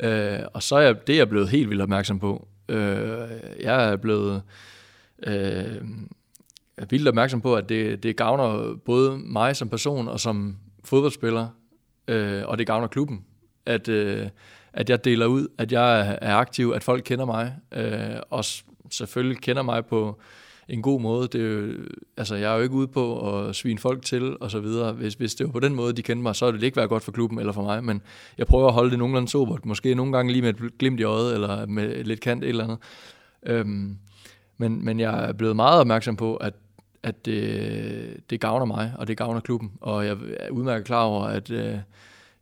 [0.00, 2.48] Øh, og så er jeg, det er jeg blevet helt vildt opmærksom på.
[2.68, 3.28] Øh,
[3.60, 4.42] jeg er blevet
[5.26, 5.82] øh,
[6.90, 11.48] vildt opmærksom på, at det, det gavner både mig som person og som fodboldspiller,
[12.08, 13.24] øh, og det gavner klubben
[13.66, 14.28] at, øh,
[14.72, 18.44] at jeg deler ud, at jeg er aktiv, at folk kender mig, øh, og
[18.90, 20.20] selvfølgelig kender mig på
[20.68, 21.28] en god måde.
[21.28, 21.72] Det er jo,
[22.16, 24.92] altså, jeg er jo ikke ude på at svine folk til og så videre.
[24.92, 26.88] Hvis, hvis det var på den måde, de kendte mig, så ville det ikke være
[26.88, 28.02] godt for klubben eller for mig, men
[28.38, 29.66] jeg prøver at holde det nogenlunde sobert.
[29.66, 32.64] Måske nogle gange lige med et glimt i øjet, eller med lidt kant et eller
[32.64, 32.78] andet.
[33.46, 33.96] Øhm,
[34.58, 36.54] men, men jeg er blevet meget opmærksom på, at
[37.04, 39.72] at det, det gavner mig, og det gavner klubben.
[39.80, 41.78] Og jeg er udmærket klar over, at øh,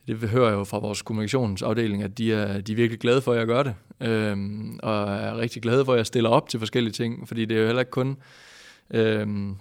[0.07, 3.33] det hører jeg jo fra vores kommunikationsafdeling, at de er, de er virkelig glade for,
[3.33, 3.75] at jeg gør det.
[4.01, 7.57] Øhm, og er rigtig glade for, at jeg stiller op til forskellige ting, fordi det
[7.57, 8.17] er jo heller ikke kun,
[8.91, 9.57] øhm,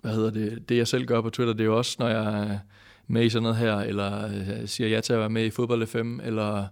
[0.00, 2.42] hvad hedder det, det jeg selv gør på Twitter, det er jo også, når jeg
[2.42, 2.58] er
[3.06, 5.86] med i sådan noget her, eller øh, siger ja til at være med i Fodbold
[5.86, 6.66] FM, eller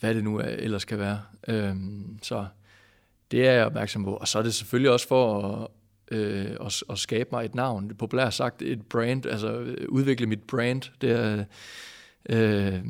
[0.00, 1.20] hvad det nu er, ellers kan være.
[1.48, 2.46] Øhm, så
[3.30, 4.14] det er jeg opmærksom på.
[4.14, 5.68] Og så er det selvfølgelig også for at,
[6.18, 7.94] øh, at, at skabe mig et navn.
[7.98, 10.82] Populært sagt et brand, altså udvikle mit brand.
[11.00, 11.44] Det er,
[12.30, 12.80] øh,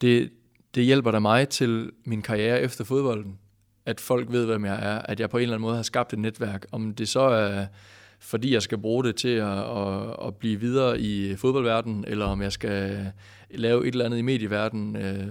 [0.00, 0.30] det,
[0.74, 3.38] det hjælper da mig til min karriere efter fodbolden,
[3.86, 6.12] at folk ved, hvem jeg er, at jeg på en eller anden måde har skabt
[6.12, 6.66] et netværk.
[6.72, 7.66] Om det så er,
[8.20, 12.42] fordi jeg skal bruge det til at, at, at blive videre i fodboldverdenen, eller om
[12.42, 13.12] jeg skal
[13.50, 15.26] lave et eller andet i medieverdenen, øh,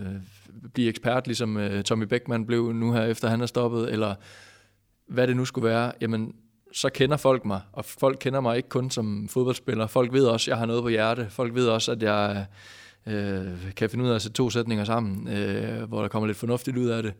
[0.73, 4.15] blive ekspert, ligesom øh, Tommy Beckmann blev nu her, efter han er stoppet, eller
[5.07, 6.35] hvad det nu skulle være, jamen
[6.73, 9.87] så kender folk mig, og folk kender mig ikke kun som fodboldspiller.
[9.87, 11.27] Folk ved også, at jeg har noget på hjerte.
[11.29, 12.45] Folk ved også, at jeg
[13.07, 16.37] øh, kan finde ud af at sætte to sætninger sammen, øh, hvor der kommer lidt
[16.37, 17.13] fornuftigt ud af det.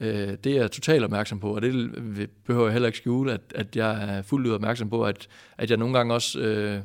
[0.00, 3.40] Øh, det er jeg totalt opmærksom på, og det behøver jeg heller ikke skjule, at,
[3.54, 6.80] at jeg er fuldt ud opmærksom på, at, at jeg nogle gange også øh,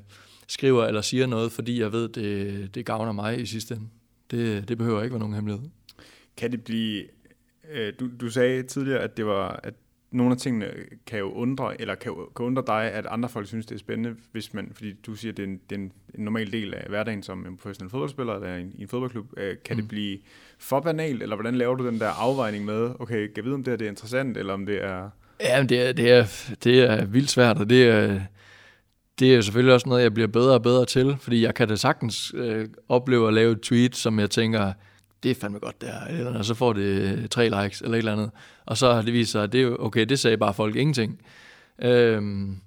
[0.48, 3.88] skriver eller siger noget, fordi jeg ved, det, det gavner mig i sidste ende.
[4.32, 5.70] Det, det behøver ikke være nogen hemmelighed.
[6.38, 7.04] Kan det blive...
[7.72, 9.74] Øh, du, du sagde tidligere, at det var, at
[10.12, 10.67] nogle af tingene
[11.06, 14.15] kan jo undre, eller kan, kan undre dig, at andre folk synes, det er spændende,
[14.32, 16.74] hvis man, fordi du siger, at det er en, det er en, en normal del
[16.74, 19.26] af hverdagen som en professionel fodboldspiller eller en, i en fodboldklub.
[19.38, 19.82] Øh, kan mm.
[19.82, 20.17] det blive
[20.60, 23.63] for banalt, eller hvordan laver du den der afvejning med, okay, kan jeg vide, om
[23.63, 25.10] det her det er interessant, eller om det er...
[25.41, 28.22] Ja, det er, det er, det er vildt svært, og det er,
[29.19, 31.76] det er selvfølgelig også noget, jeg bliver bedre og bedre til, fordi jeg kan da
[31.76, 34.74] sagtens øh, opleve at lave et tweet, som jeg tænker,
[35.23, 37.97] det er fandme godt der, eller, og så får det øh, tre likes eller et
[37.97, 38.32] eller andet.
[38.65, 41.21] Og så har det vist sig, at det er okay, det sagde bare folk ingenting.
[41.82, 42.58] Øhm,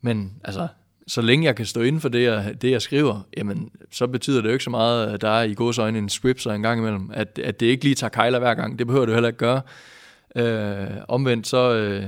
[0.00, 0.68] men altså,
[1.06, 4.40] så længe jeg kan stå inden for det, jeg, det, jeg skriver, jamen, så betyder
[4.40, 6.80] det jo ikke så meget, at der er i gods øjne en så en gang
[6.80, 7.10] imellem.
[7.14, 9.60] At, at det ikke lige tager kejler hver gang, det behøver du heller ikke gøre.
[10.36, 12.04] Øh, omvendt så, øh,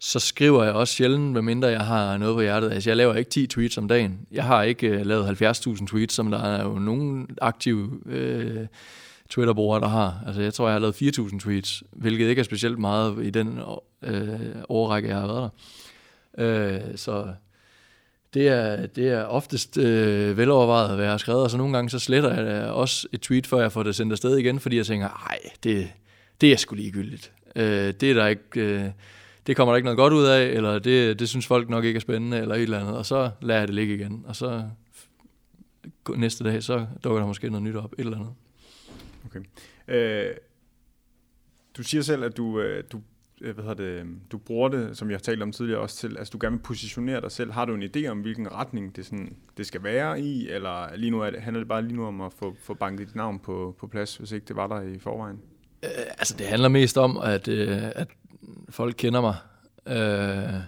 [0.00, 2.72] så skriver jeg også sjældent, medmindre jeg har noget på hjertet.
[2.72, 4.18] Altså, jeg laver ikke 10 tweets om dagen.
[4.32, 8.66] Jeg har ikke øh, lavet 70.000 tweets, som der er jo nogen aktive øh,
[9.30, 10.22] Twitter-brugere, der har.
[10.26, 13.60] Altså, jeg tror, jeg har lavet 4.000 tweets, hvilket ikke er specielt meget i den
[14.02, 15.50] øh, overrække, jeg har været
[16.38, 16.78] der.
[16.86, 17.26] Øh, så
[18.34, 21.90] det er, det er oftest øh, velovervejet, hvad jeg har skrevet, og så nogle gange
[21.90, 24.76] så sletter jeg øh, også et tweet, før jeg får det sendt afsted igen, fordi
[24.76, 25.88] jeg tænker, nej, det,
[26.40, 27.32] det er sgu ligegyldigt.
[27.56, 28.60] Øh, det er der ikke...
[28.60, 28.90] Øh,
[29.46, 31.96] det kommer der ikke noget godt ud af, eller det, det synes folk nok ikke
[31.96, 34.62] er spændende, eller et eller andet, og så lader jeg det ligge igen, og så
[36.16, 38.32] næste dag, så dukker der måske noget nyt op, et eller andet.
[39.30, 39.40] Okay.
[39.88, 40.34] Øh,
[41.76, 43.00] du siger selv, at du, øh, du,
[43.40, 45.96] øh, hvad hedder det, øh, du bruger det, som jeg har talt om tidligere også
[45.96, 47.52] til, altså du gerne vil positionere dig selv.
[47.52, 51.10] Har du en idé om, hvilken retning det, sådan, det skal være i, eller lige
[51.10, 53.38] nu er det, handler det bare lige nu om at få, få banket dit navn
[53.38, 55.40] på, på plads, hvis ikke det var der i forvejen?
[55.84, 58.08] Øh, altså det handler mest om, at, øh, at
[58.68, 59.36] folk kender mig.
[59.86, 60.60] Øh,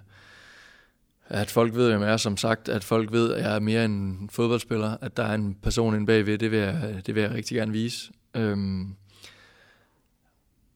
[1.29, 3.85] at folk ved, hvem jeg er, som sagt, at folk ved, at jeg er mere
[3.85, 7.31] en fodboldspiller, at der er en person inde bagved, det vil jeg, det vil jeg
[7.31, 8.13] rigtig gerne vise.
[8.35, 8.95] Øhm,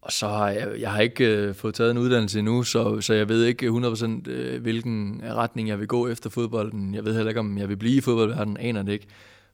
[0.07, 3.15] og så har jeg, jeg har ikke øh, fået taget en uddannelse endnu, så, så
[3.15, 6.95] jeg ved ikke 100% øh, hvilken øh, retning jeg vil gå efter fodbolden.
[6.95, 9.07] Jeg ved heller ikke, om jeg vil blive i fodboldverdenen, aner det ikke.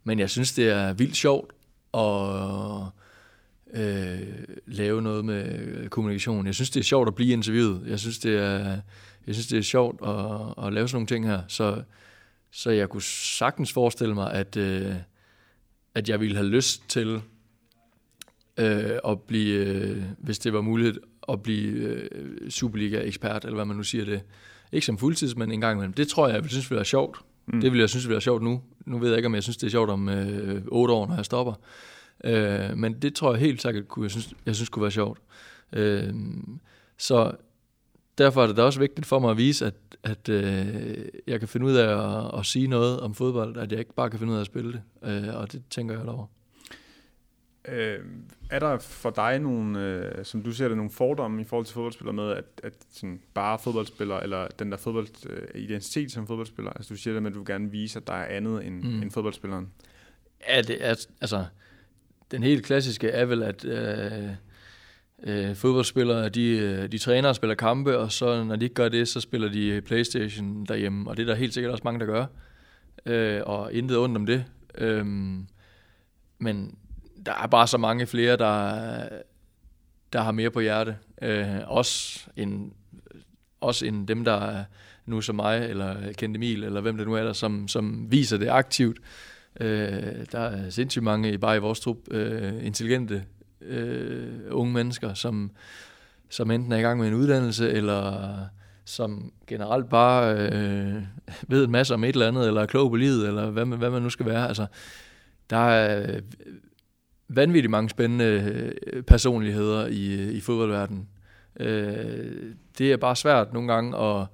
[0.04, 1.52] Men jeg synes, det er vildt sjovt
[1.94, 2.82] at
[3.74, 4.18] øh,
[4.66, 6.46] lave noget med kommunikation.
[6.46, 7.82] Jeg synes, det er sjovt at blive interviewet.
[7.86, 8.80] Jeg synes, det er,
[9.26, 11.42] jeg synes, det er sjovt at, at lave sådan nogle ting her.
[11.48, 11.82] Så,
[12.50, 14.94] så jeg kunne sagtens forestille mig, at, øh,
[15.94, 17.22] at jeg ville have lyst til
[18.56, 23.76] øh, at blive, øh, hvis det var muligt, at blive øh, Superliga-ekspert, eller hvad man
[23.76, 24.22] nu siger det.
[24.72, 25.92] Ikke som fuldtids, men en gang imellem.
[25.92, 27.18] Det tror jeg, jeg synes ville være sjovt.
[27.46, 27.60] Mm.
[27.60, 28.62] Det vil jeg synes ville være sjovt nu.
[28.86, 31.14] Nu ved jeg ikke, om jeg synes, det er sjovt om øh, 8 år, når
[31.14, 31.54] jeg stopper.
[32.24, 35.18] Øh, men det tror jeg helt sikkert, kunne, jeg, synes, jeg synes kunne være sjovt.
[35.72, 36.14] Øh,
[36.98, 37.32] så
[38.18, 41.48] derfor er det da også vigtigt for mig at vise, at, at øh, jeg kan
[41.48, 44.32] finde ud af at, at sige noget om fodbold, at jeg ikke bare kan finde
[44.32, 44.82] ud af at spille det.
[45.08, 46.26] Øh, og det tænker jeg over.
[47.68, 47.98] Øh,
[48.50, 51.74] er der for dig nogle, øh, som du ser det, nogle fordomme i forhold til
[51.74, 56.70] fodboldspillere med, at, at sådan bare fodboldspiller, eller den der fodbold, øh, identitet som fodboldspiller,
[56.72, 58.82] altså du siger det med, at du gerne vil vise, at der er andet end,
[58.82, 59.02] mm.
[59.02, 59.72] end fodboldspilleren?
[60.48, 61.44] Ja, det er, altså,
[62.30, 64.30] den helt klassiske er vel, at, øh,
[65.22, 68.88] øh, fodboldspillere, de, øh, de træner og spiller kampe, og så når de ikke gør
[68.88, 72.06] det, så spiller de Playstation derhjemme, og det er der helt sikkert også mange, der
[72.06, 72.26] gør,
[73.06, 74.44] øh, og intet ondt om det.
[74.78, 75.06] Øh,
[76.38, 76.78] men
[77.26, 79.08] der er bare så mange flere, der,
[80.12, 82.72] der har mere på hjerte, øh, også, end,
[83.60, 84.64] også end dem, der er
[85.06, 88.36] nu som mig, eller Kent Emil, eller hvem det nu er, der, som, som viser
[88.36, 88.98] det aktivt.
[89.60, 93.24] Øh, der er sindssygt mange bare i vores trup, øh, intelligente
[93.60, 95.50] øh, unge mennesker, som,
[96.30, 98.28] som enten er i gang med en uddannelse, eller
[98.84, 101.02] som generelt bare øh,
[101.48, 103.78] ved en masse om et eller andet, eller er klog på livet, eller hvad man,
[103.78, 104.48] hvad man nu skal være.
[104.48, 104.66] Altså,
[105.50, 106.20] der er
[107.36, 108.24] vanvittigt mange spændende
[108.92, 111.08] øh, personligheder i, øh, i fodboldverdenen.
[111.60, 114.26] Øh, det er bare svært nogle gange at,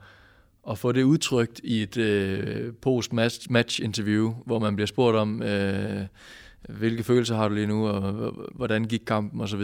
[0.71, 6.03] at få det udtrykt i et øh, post-match-interview, hvor man bliver spurgt om, øh,
[6.69, 9.63] hvilke følelser har du lige nu, og hvordan gik kampen osv.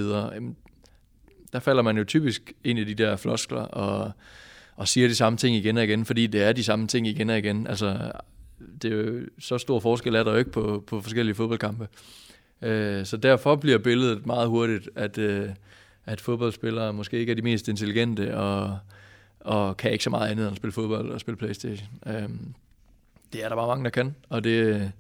[1.53, 4.13] Der falder man jo typisk ind i de der floskler og,
[4.77, 7.31] og siger de samme ting igen og igen, fordi det er de samme ting igen
[7.31, 7.67] og igen.
[7.67, 8.13] Altså,
[8.83, 11.89] det er jo, så stor forskel er der jo ikke på, på forskellige fodboldkampe.
[12.65, 15.49] Øh, så derfor bliver billedet meget hurtigt, at, øh,
[16.07, 18.79] at fodboldspillere måske ikke er de mest intelligente, og,
[19.41, 21.89] og kan ikke så meget andet end at spille fodbold og spille Playstation.
[22.07, 22.29] Øh,
[23.33, 24.93] det er der bare mange, der kan, og det,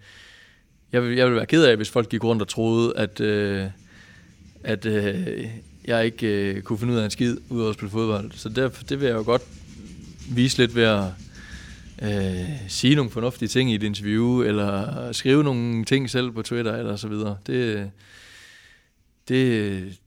[0.93, 3.67] jeg, vil, jeg vil være ked af, hvis folk gik rundt og troede, at, øh,
[4.65, 5.47] at øh,
[5.85, 8.33] jeg ikke øh, kunne finde ud af en skid, ud over at spille fodbold.
[8.33, 9.43] Så derfor, det vil jeg jo godt
[10.31, 11.05] vise lidt ved at
[12.03, 16.77] øh, sige nogle fornuftige ting i et interview, eller skrive nogle ting selv på Twitter,
[16.77, 17.39] eller så videre.
[17.47, 17.91] Det,
[19.29, 19.99] det,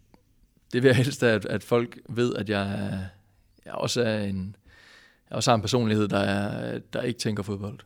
[0.74, 3.00] det vil jeg helst, at, at folk ved, at jeg,
[3.66, 4.56] jeg også er en,
[5.30, 7.80] jeg også har en personlighed, der, er, der ikke tænker fodbold.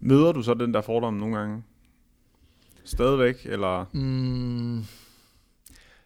[0.00, 1.62] Møder du så den der fordom nogle gange?
[2.84, 3.84] Stadigvæk, eller?
[3.92, 4.84] Mm,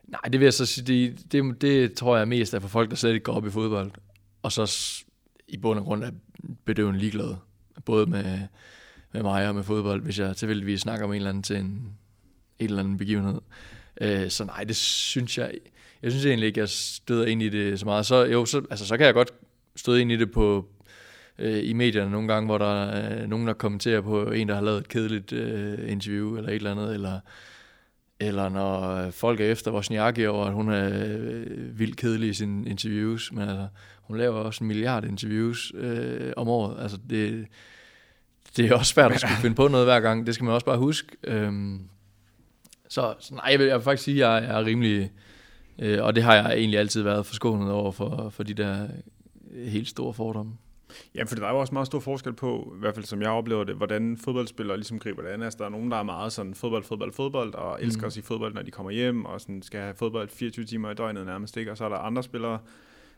[0.09, 2.91] nej, det vil jeg så sige, det, det, det tror jeg mest er for folk,
[2.91, 3.91] der slet ikke går op i fodbold.
[4.43, 4.95] Og så
[5.49, 6.11] i bund og grund er
[6.65, 7.35] bedøvende ligeglad.
[7.85, 8.41] Både med,
[9.13, 11.65] med mig og med fodbold, hvis jeg tilfældigvis snakker om en eller anden til en,
[12.59, 13.41] en eller anden begivenhed.
[14.01, 15.53] Øh, så nej, det synes jeg...
[16.03, 18.07] Jeg synes egentlig ikke, jeg støder ind i det så meget.
[18.07, 19.31] Så, jo, så, altså, så kan jeg godt
[19.77, 20.69] støde ind i det på,
[21.39, 24.63] øh, i medierne nogle gange, hvor der er nogen, der kommenterer på en, der har
[24.63, 27.21] lavet et kedeligt øh, interview, eller et eller andet, eller,
[28.21, 32.69] eller når folk er efter Wozniacki over, at hun er øh, vildt kedelig i sine
[32.69, 33.69] interviews, men altså,
[34.13, 36.83] hun laver også en milliard interviews øh, om året.
[36.83, 37.47] Altså, det,
[38.57, 40.67] det er også svært at skulle finde på noget hver gang, det skal man også
[40.67, 41.17] bare huske.
[41.25, 41.81] Øhm,
[42.89, 45.13] så, så nej, jeg vil, jeg vil faktisk sige, at jeg er rimelig,
[45.79, 48.89] øh, og det har jeg egentlig altid været forskånet over for, for de der
[49.55, 50.53] helt store fordomme.
[51.15, 53.31] Ja, for der er jo også meget stor forskel på, i hvert fald som jeg
[53.31, 55.43] oplever det, hvordan fodboldspillere ligesom griber det an.
[55.43, 58.07] Altså, der er nogen, der er meget sådan fodbold, fodbold, fodbold, og elsker mm.
[58.07, 60.95] at sige fodbold, når de kommer hjem, og sådan skal have fodbold 24 timer i
[60.95, 61.71] døgnet nærmest, ikke?
[61.71, 62.59] Og så er der andre spillere,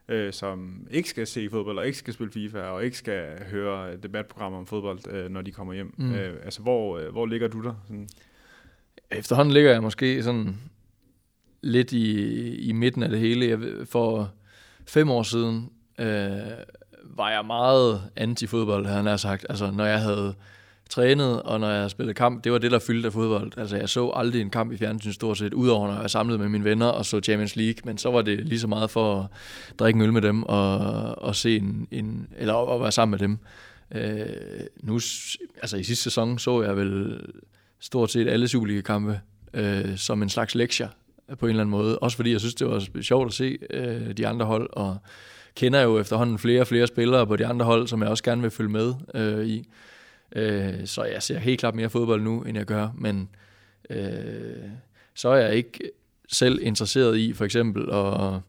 [0.08, 3.96] øh, som ikke skal se fodbold, og ikke skal spille FIFA, og ikke skal høre
[3.96, 5.94] debatprogrammer om fodbold, øh, når de kommer hjem.
[5.96, 6.14] Mm.
[6.14, 7.74] Øh, altså, hvor, øh, hvor ligger du der?
[7.86, 8.08] Sådan?
[9.10, 10.56] Efterhånden ligger jeg måske sådan
[11.60, 13.48] lidt i, i midten af det hele.
[13.48, 14.32] Jeg, for
[14.86, 16.06] fem år siden, øh,
[17.04, 19.46] var jeg meget anti-fodbold, havde han sagt.
[19.48, 20.34] Altså, når jeg havde
[20.90, 23.52] trænet, og når jeg spillede kamp, det var det, der fyldte af fodbold.
[23.56, 26.48] Altså, jeg så aldrig en kamp i fjernsyn stort set, udover når jeg samlede med
[26.48, 29.26] mine venner og så Champions League, men så var det lige så meget for at
[29.78, 30.78] drikke en øl med dem og,
[31.22, 33.38] og se en, en eller at være sammen med dem.
[33.94, 34.26] Øh,
[34.82, 34.94] nu,
[35.62, 37.20] altså i sidste sæson så jeg vel
[37.80, 39.20] stort set alle Superliga-kampe
[39.54, 40.88] øh, som en slags lektier
[41.38, 41.98] på en eller anden måde.
[41.98, 44.98] Også fordi jeg synes, det var sjovt at se øh, de andre hold, og
[45.54, 48.42] kender jo efterhånden flere og flere spillere på de andre hold, som jeg også gerne
[48.42, 49.68] vil følge med øh, i.
[50.34, 53.28] Øh, så jeg ser helt klart mere fodbold nu, end jeg gør, men
[53.90, 54.68] øh,
[55.14, 55.90] så er jeg ikke
[56.32, 58.40] selv interesseret i for eksempel at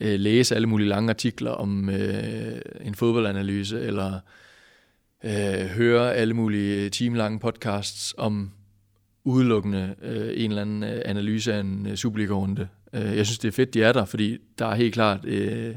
[0.00, 4.20] øh, læse alle mulige lange artikler om øh, en fodboldanalyse, eller
[5.24, 8.50] øh, høre alle mulige timelange podcasts om
[9.24, 12.68] udelukkende øh, en eller anden øh, analyse af en øh, Superliga-runde.
[12.92, 15.74] Øh, jeg synes, det er fedt, de er der, fordi der er helt klart øh,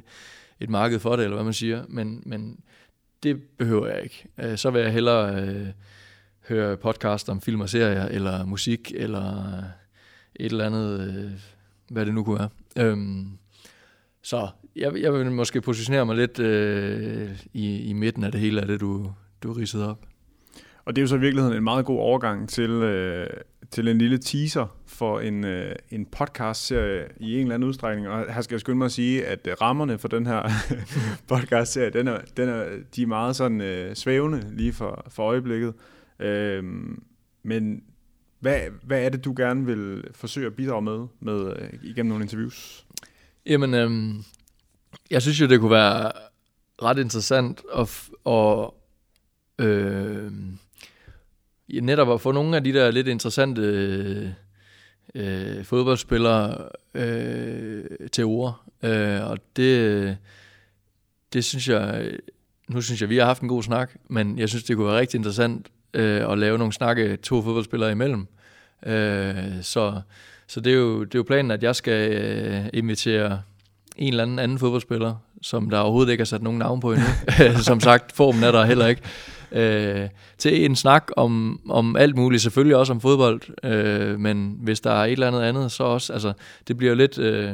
[0.60, 2.60] et marked for det, eller hvad man siger, men, men
[3.24, 4.26] det behøver jeg ikke.
[4.38, 5.68] Øh, så vil jeg hellere øh,
[6.50, 9.64] høre podcast om film og serier, eller musik, eller øh,
[10.36, 11.32] et eller andet, øh,
[11.90, 12.50] hvad det nu kunne være.
[12.78, 13.38] Øhm,
[14.22, 18.62] så jeg, jeg vil måske positionere mig lidt øh, i, i midten af det hele
[18.62, 19.12] af det, du,
[19.44, 20.07] du ridsede op.
[20.88, 23.30] Og det er jo så i virkeligheden en meget god overgang til, øh,
[23.72, 28.08] til en lille teaser for en, øh, en podcast-serie i en eller anden udstrækning.
[28.08, 30.50] Og her skal jeg skynde mig at sige, at øh, rammerne for den her
[31.34, 32.66] podcast-serie, den er, den er,
[32.96, 35.74] de er meget sådan øh, svævende lige for, for øjeblikket.
[36.20, 36.64] Øh,
[37.44, 37.84] men
[38.40, 42.24] hvad, hvad er det, du gerne vil forsøge at bidrage med, med øh, igennem nogle
[42.24, 42.86] interviews?
[43.46, 44.16] Jamen, øh,
[45.12, 46.12] jeg synes jo, det kunne være
[46.82, 48.70] ret interessant at, at
[49.66, 50.32] øh,
[51.70, 53.62] netop at få nogle af de der lidt interessante
[55.16, 58.62] øh, fodboldspillere øh, til ord.
[58.84, 60.18] Øh, og det,
[61.34, 62.12] det synes jeg,
[62.68, 65.00] nu synes jeg, vi har haft en god snak, men jeg synes, det kunne være
[65.00, 68.28] rigtig interessant øh, at lave nogle snakke to fodboldspillere imellem.
[68.86, 70.02] Øh, så
[70.48, 73.42] så det, er jo, det er jo planen, at jeg skal øh, invitere
[73.98, 77.08] en eller anden anden fodboldspiller, som der overhovedet ikke er sat nogen navn på endnu.
[77.70, 79.02] som sagt, formen er der heller ikke.
[79.52, 84.80] Øh, til en snak om, om alt muligt, selvfølgelig også om fodbold, øh, men hvis
[84.80, 86.34] der er et eller andet andet, så også, altså,
[86.68, 87.52] det bliver jo lidt øh,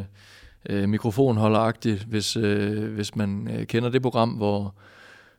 [0.69, 4.75] øh, mikrofonholderagtigt, hvis, øh, hvis man øh, kender det program, hvor,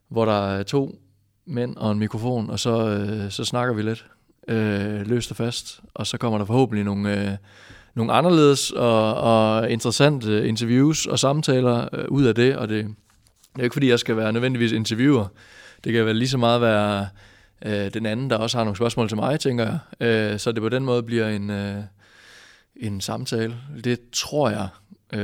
[0.09, 0.99] hvor der er to
[1.47, 4.07] mænd og en mikrofon, og så, øh, så snakker vi lidt
[4.49, 7.37] øh, løst og fast, og så kommer der forhåbentlig nogle, øh,
[7.95, 12.85] nogle anderledes og, og interessante interviews og samtaler øh, ud af det, og det,
[13.55, 15.27] det er ikke fordi, jeg skal være nødvendigvis interviewer.
[15.85, 17.09] Det kan vel lige så meget være
[17.65, 19.79] øh, den anden, der også har nogle spørgsmål til mig, tænker jeg.
[20.33, 21.83] Øh, så det på den måde bliver en, øh,
[22.77, 23.57] en samtale.
[23.85, 24.69] Det tror jeg.
[25.13, 25.21] Øh,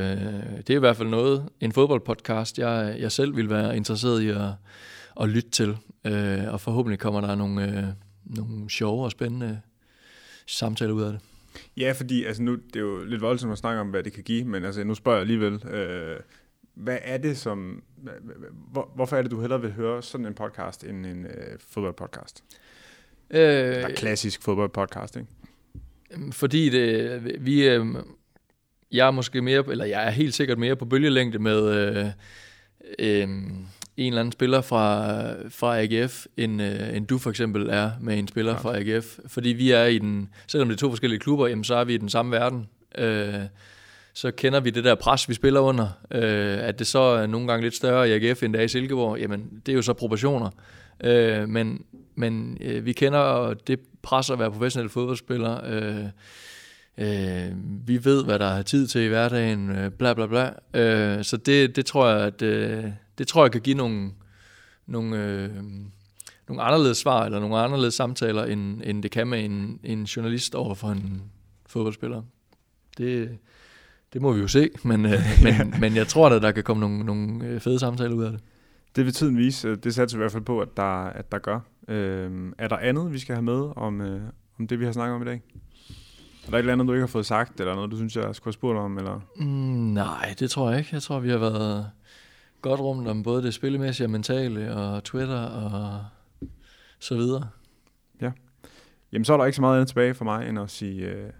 [0.56, 4.28] det er i hvert fald noget, en fodboldpodcast, jeg, jeg selv vil være interesseret i
[4.28, 4.50] at,
[5.20, 5.76] at lytte til.
[6.04, 7.84] Øh, og forhåbentlig kommer der nogle, øh,
[8.24, 9.60] nogle sjove og spændende
[10.46, 11.20] samtaler ud af det.
[11.76, 14.22] Ja, fordi altså nu, det er jo lidt voldsomt at snakke om, hvad det kan
[14.22, 16.16] give, men altså, nu spørger jeg alligevel, øh,
[16.74, 17.82] hvad er det som,
[18.72, 22.44] hvor, hvorfor er det, du hellere vil høre sådan en podcast, end en øh, fodboldpodcast?
[23.30, 25.28] Øh, Eller klassisk fodboldpodcast, ikke?
[26.32, 27.86] Fordi det, vi, øh,
[28.92, 32.06] jeg er måske mere, eller jeg er helt sikkert mere på bølgelængde med øh,
[32.98, 33.28] øh,
[33.96, 38.18] en eller anden spiller fra, fra AGF, end, øh, end du for eksempel er med
[38.18, 38.58] en spiller ja.
[38.58, 39.18] fra AGF.
[39.26, 41.94] Fordi vi er i den, selvom det er to forskellige klubber, jamen, så er vi
[41.94, 42.68] i den samme verden.
[42.98, 43.34] Øh,
[44.20, 45.88] så kender vi det der pres, vi spiller under.
[46.10, 48.68] Øh, at det så er nogle gange lidt større i AGF, end det er i
[48.68, 50.50] Silkeborg, jamen det er jo så proportioner.
[51.04, 55.60] Øh, men men øh, vi kender det pres at være professionel fodboldspiller.
[55.64, 56.04] Øh,
[56.98, 57.52] øh,
[57.86, 60.52] vi ved, hvad der er tid til i hverdagen, øh, bla bla bla.
[60.80, 62.84] Øh, så det, det tror jeg, at øh,
[63.18, 64.10] det tror jeg kan give nogle,
[64.86, 65.50] nogle, øh,
[66.48, 70.54] nogle anderledes svar, eller nogle anderledes samtaler, end, end det kan med en, en journalist
[70.54, 71.22] over for en
[71.66, 72.22] fodboldspiller.
[72.98, 73.38] Det,
[74.12, 75.12] det må vi jo se, men, øh,
[75.44, 78.30] men, men jeg tror, at der kan komme nogle, nogle øh, fede samtaler ud af
[78.30, 78.40] det.
[78.96, 79.76] Det vil tiden vise.
[79.76, 81.60] Det satser i hvert fald på, at der, at der gør.
[81.88, 84.20] Øh, er der andet, vi skal have med om, øh,
[84.58, 85.42] om det, vi har snakket om i dag?
[86.46, 88.34] Er der et eller andet, du ikke har fået sagt, eller noget, du synes, jeg
[88.34, 88.98] skulle have spurgt om?
[88.98, 89.20] Eller?
[89.36, 89.44] Mm,
[89.94, 90.90] nej, det tror jeg ikke.
[90.92, 91.90] Jeg tror, vi har været
[92.62, 96.04] godt rundt om både det spillemæssige og mentale, og Twitter og
[96.98, 97.48] så videre.
[98.20, 98.30] Ja.
[99.12, 101.30] Jamen, så er der ikke så meget andet tilbage for mig, end at sige øh,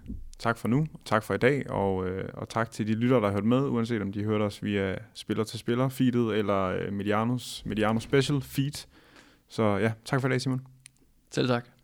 [0.41, 3.27] tak for nu, tak for i dag, og, øh, og tak til de lyttere, der
[3.27, 6.93] har hørt med, uanset om de hørte os via spiller til spiller feedet, eller øh,
[6.93, 8.87] Medianos, Mediano Special feed.
[9.49, 10.67] Så ja, tak for i dag, Simon.
[11.31, 11.80] Selv tak.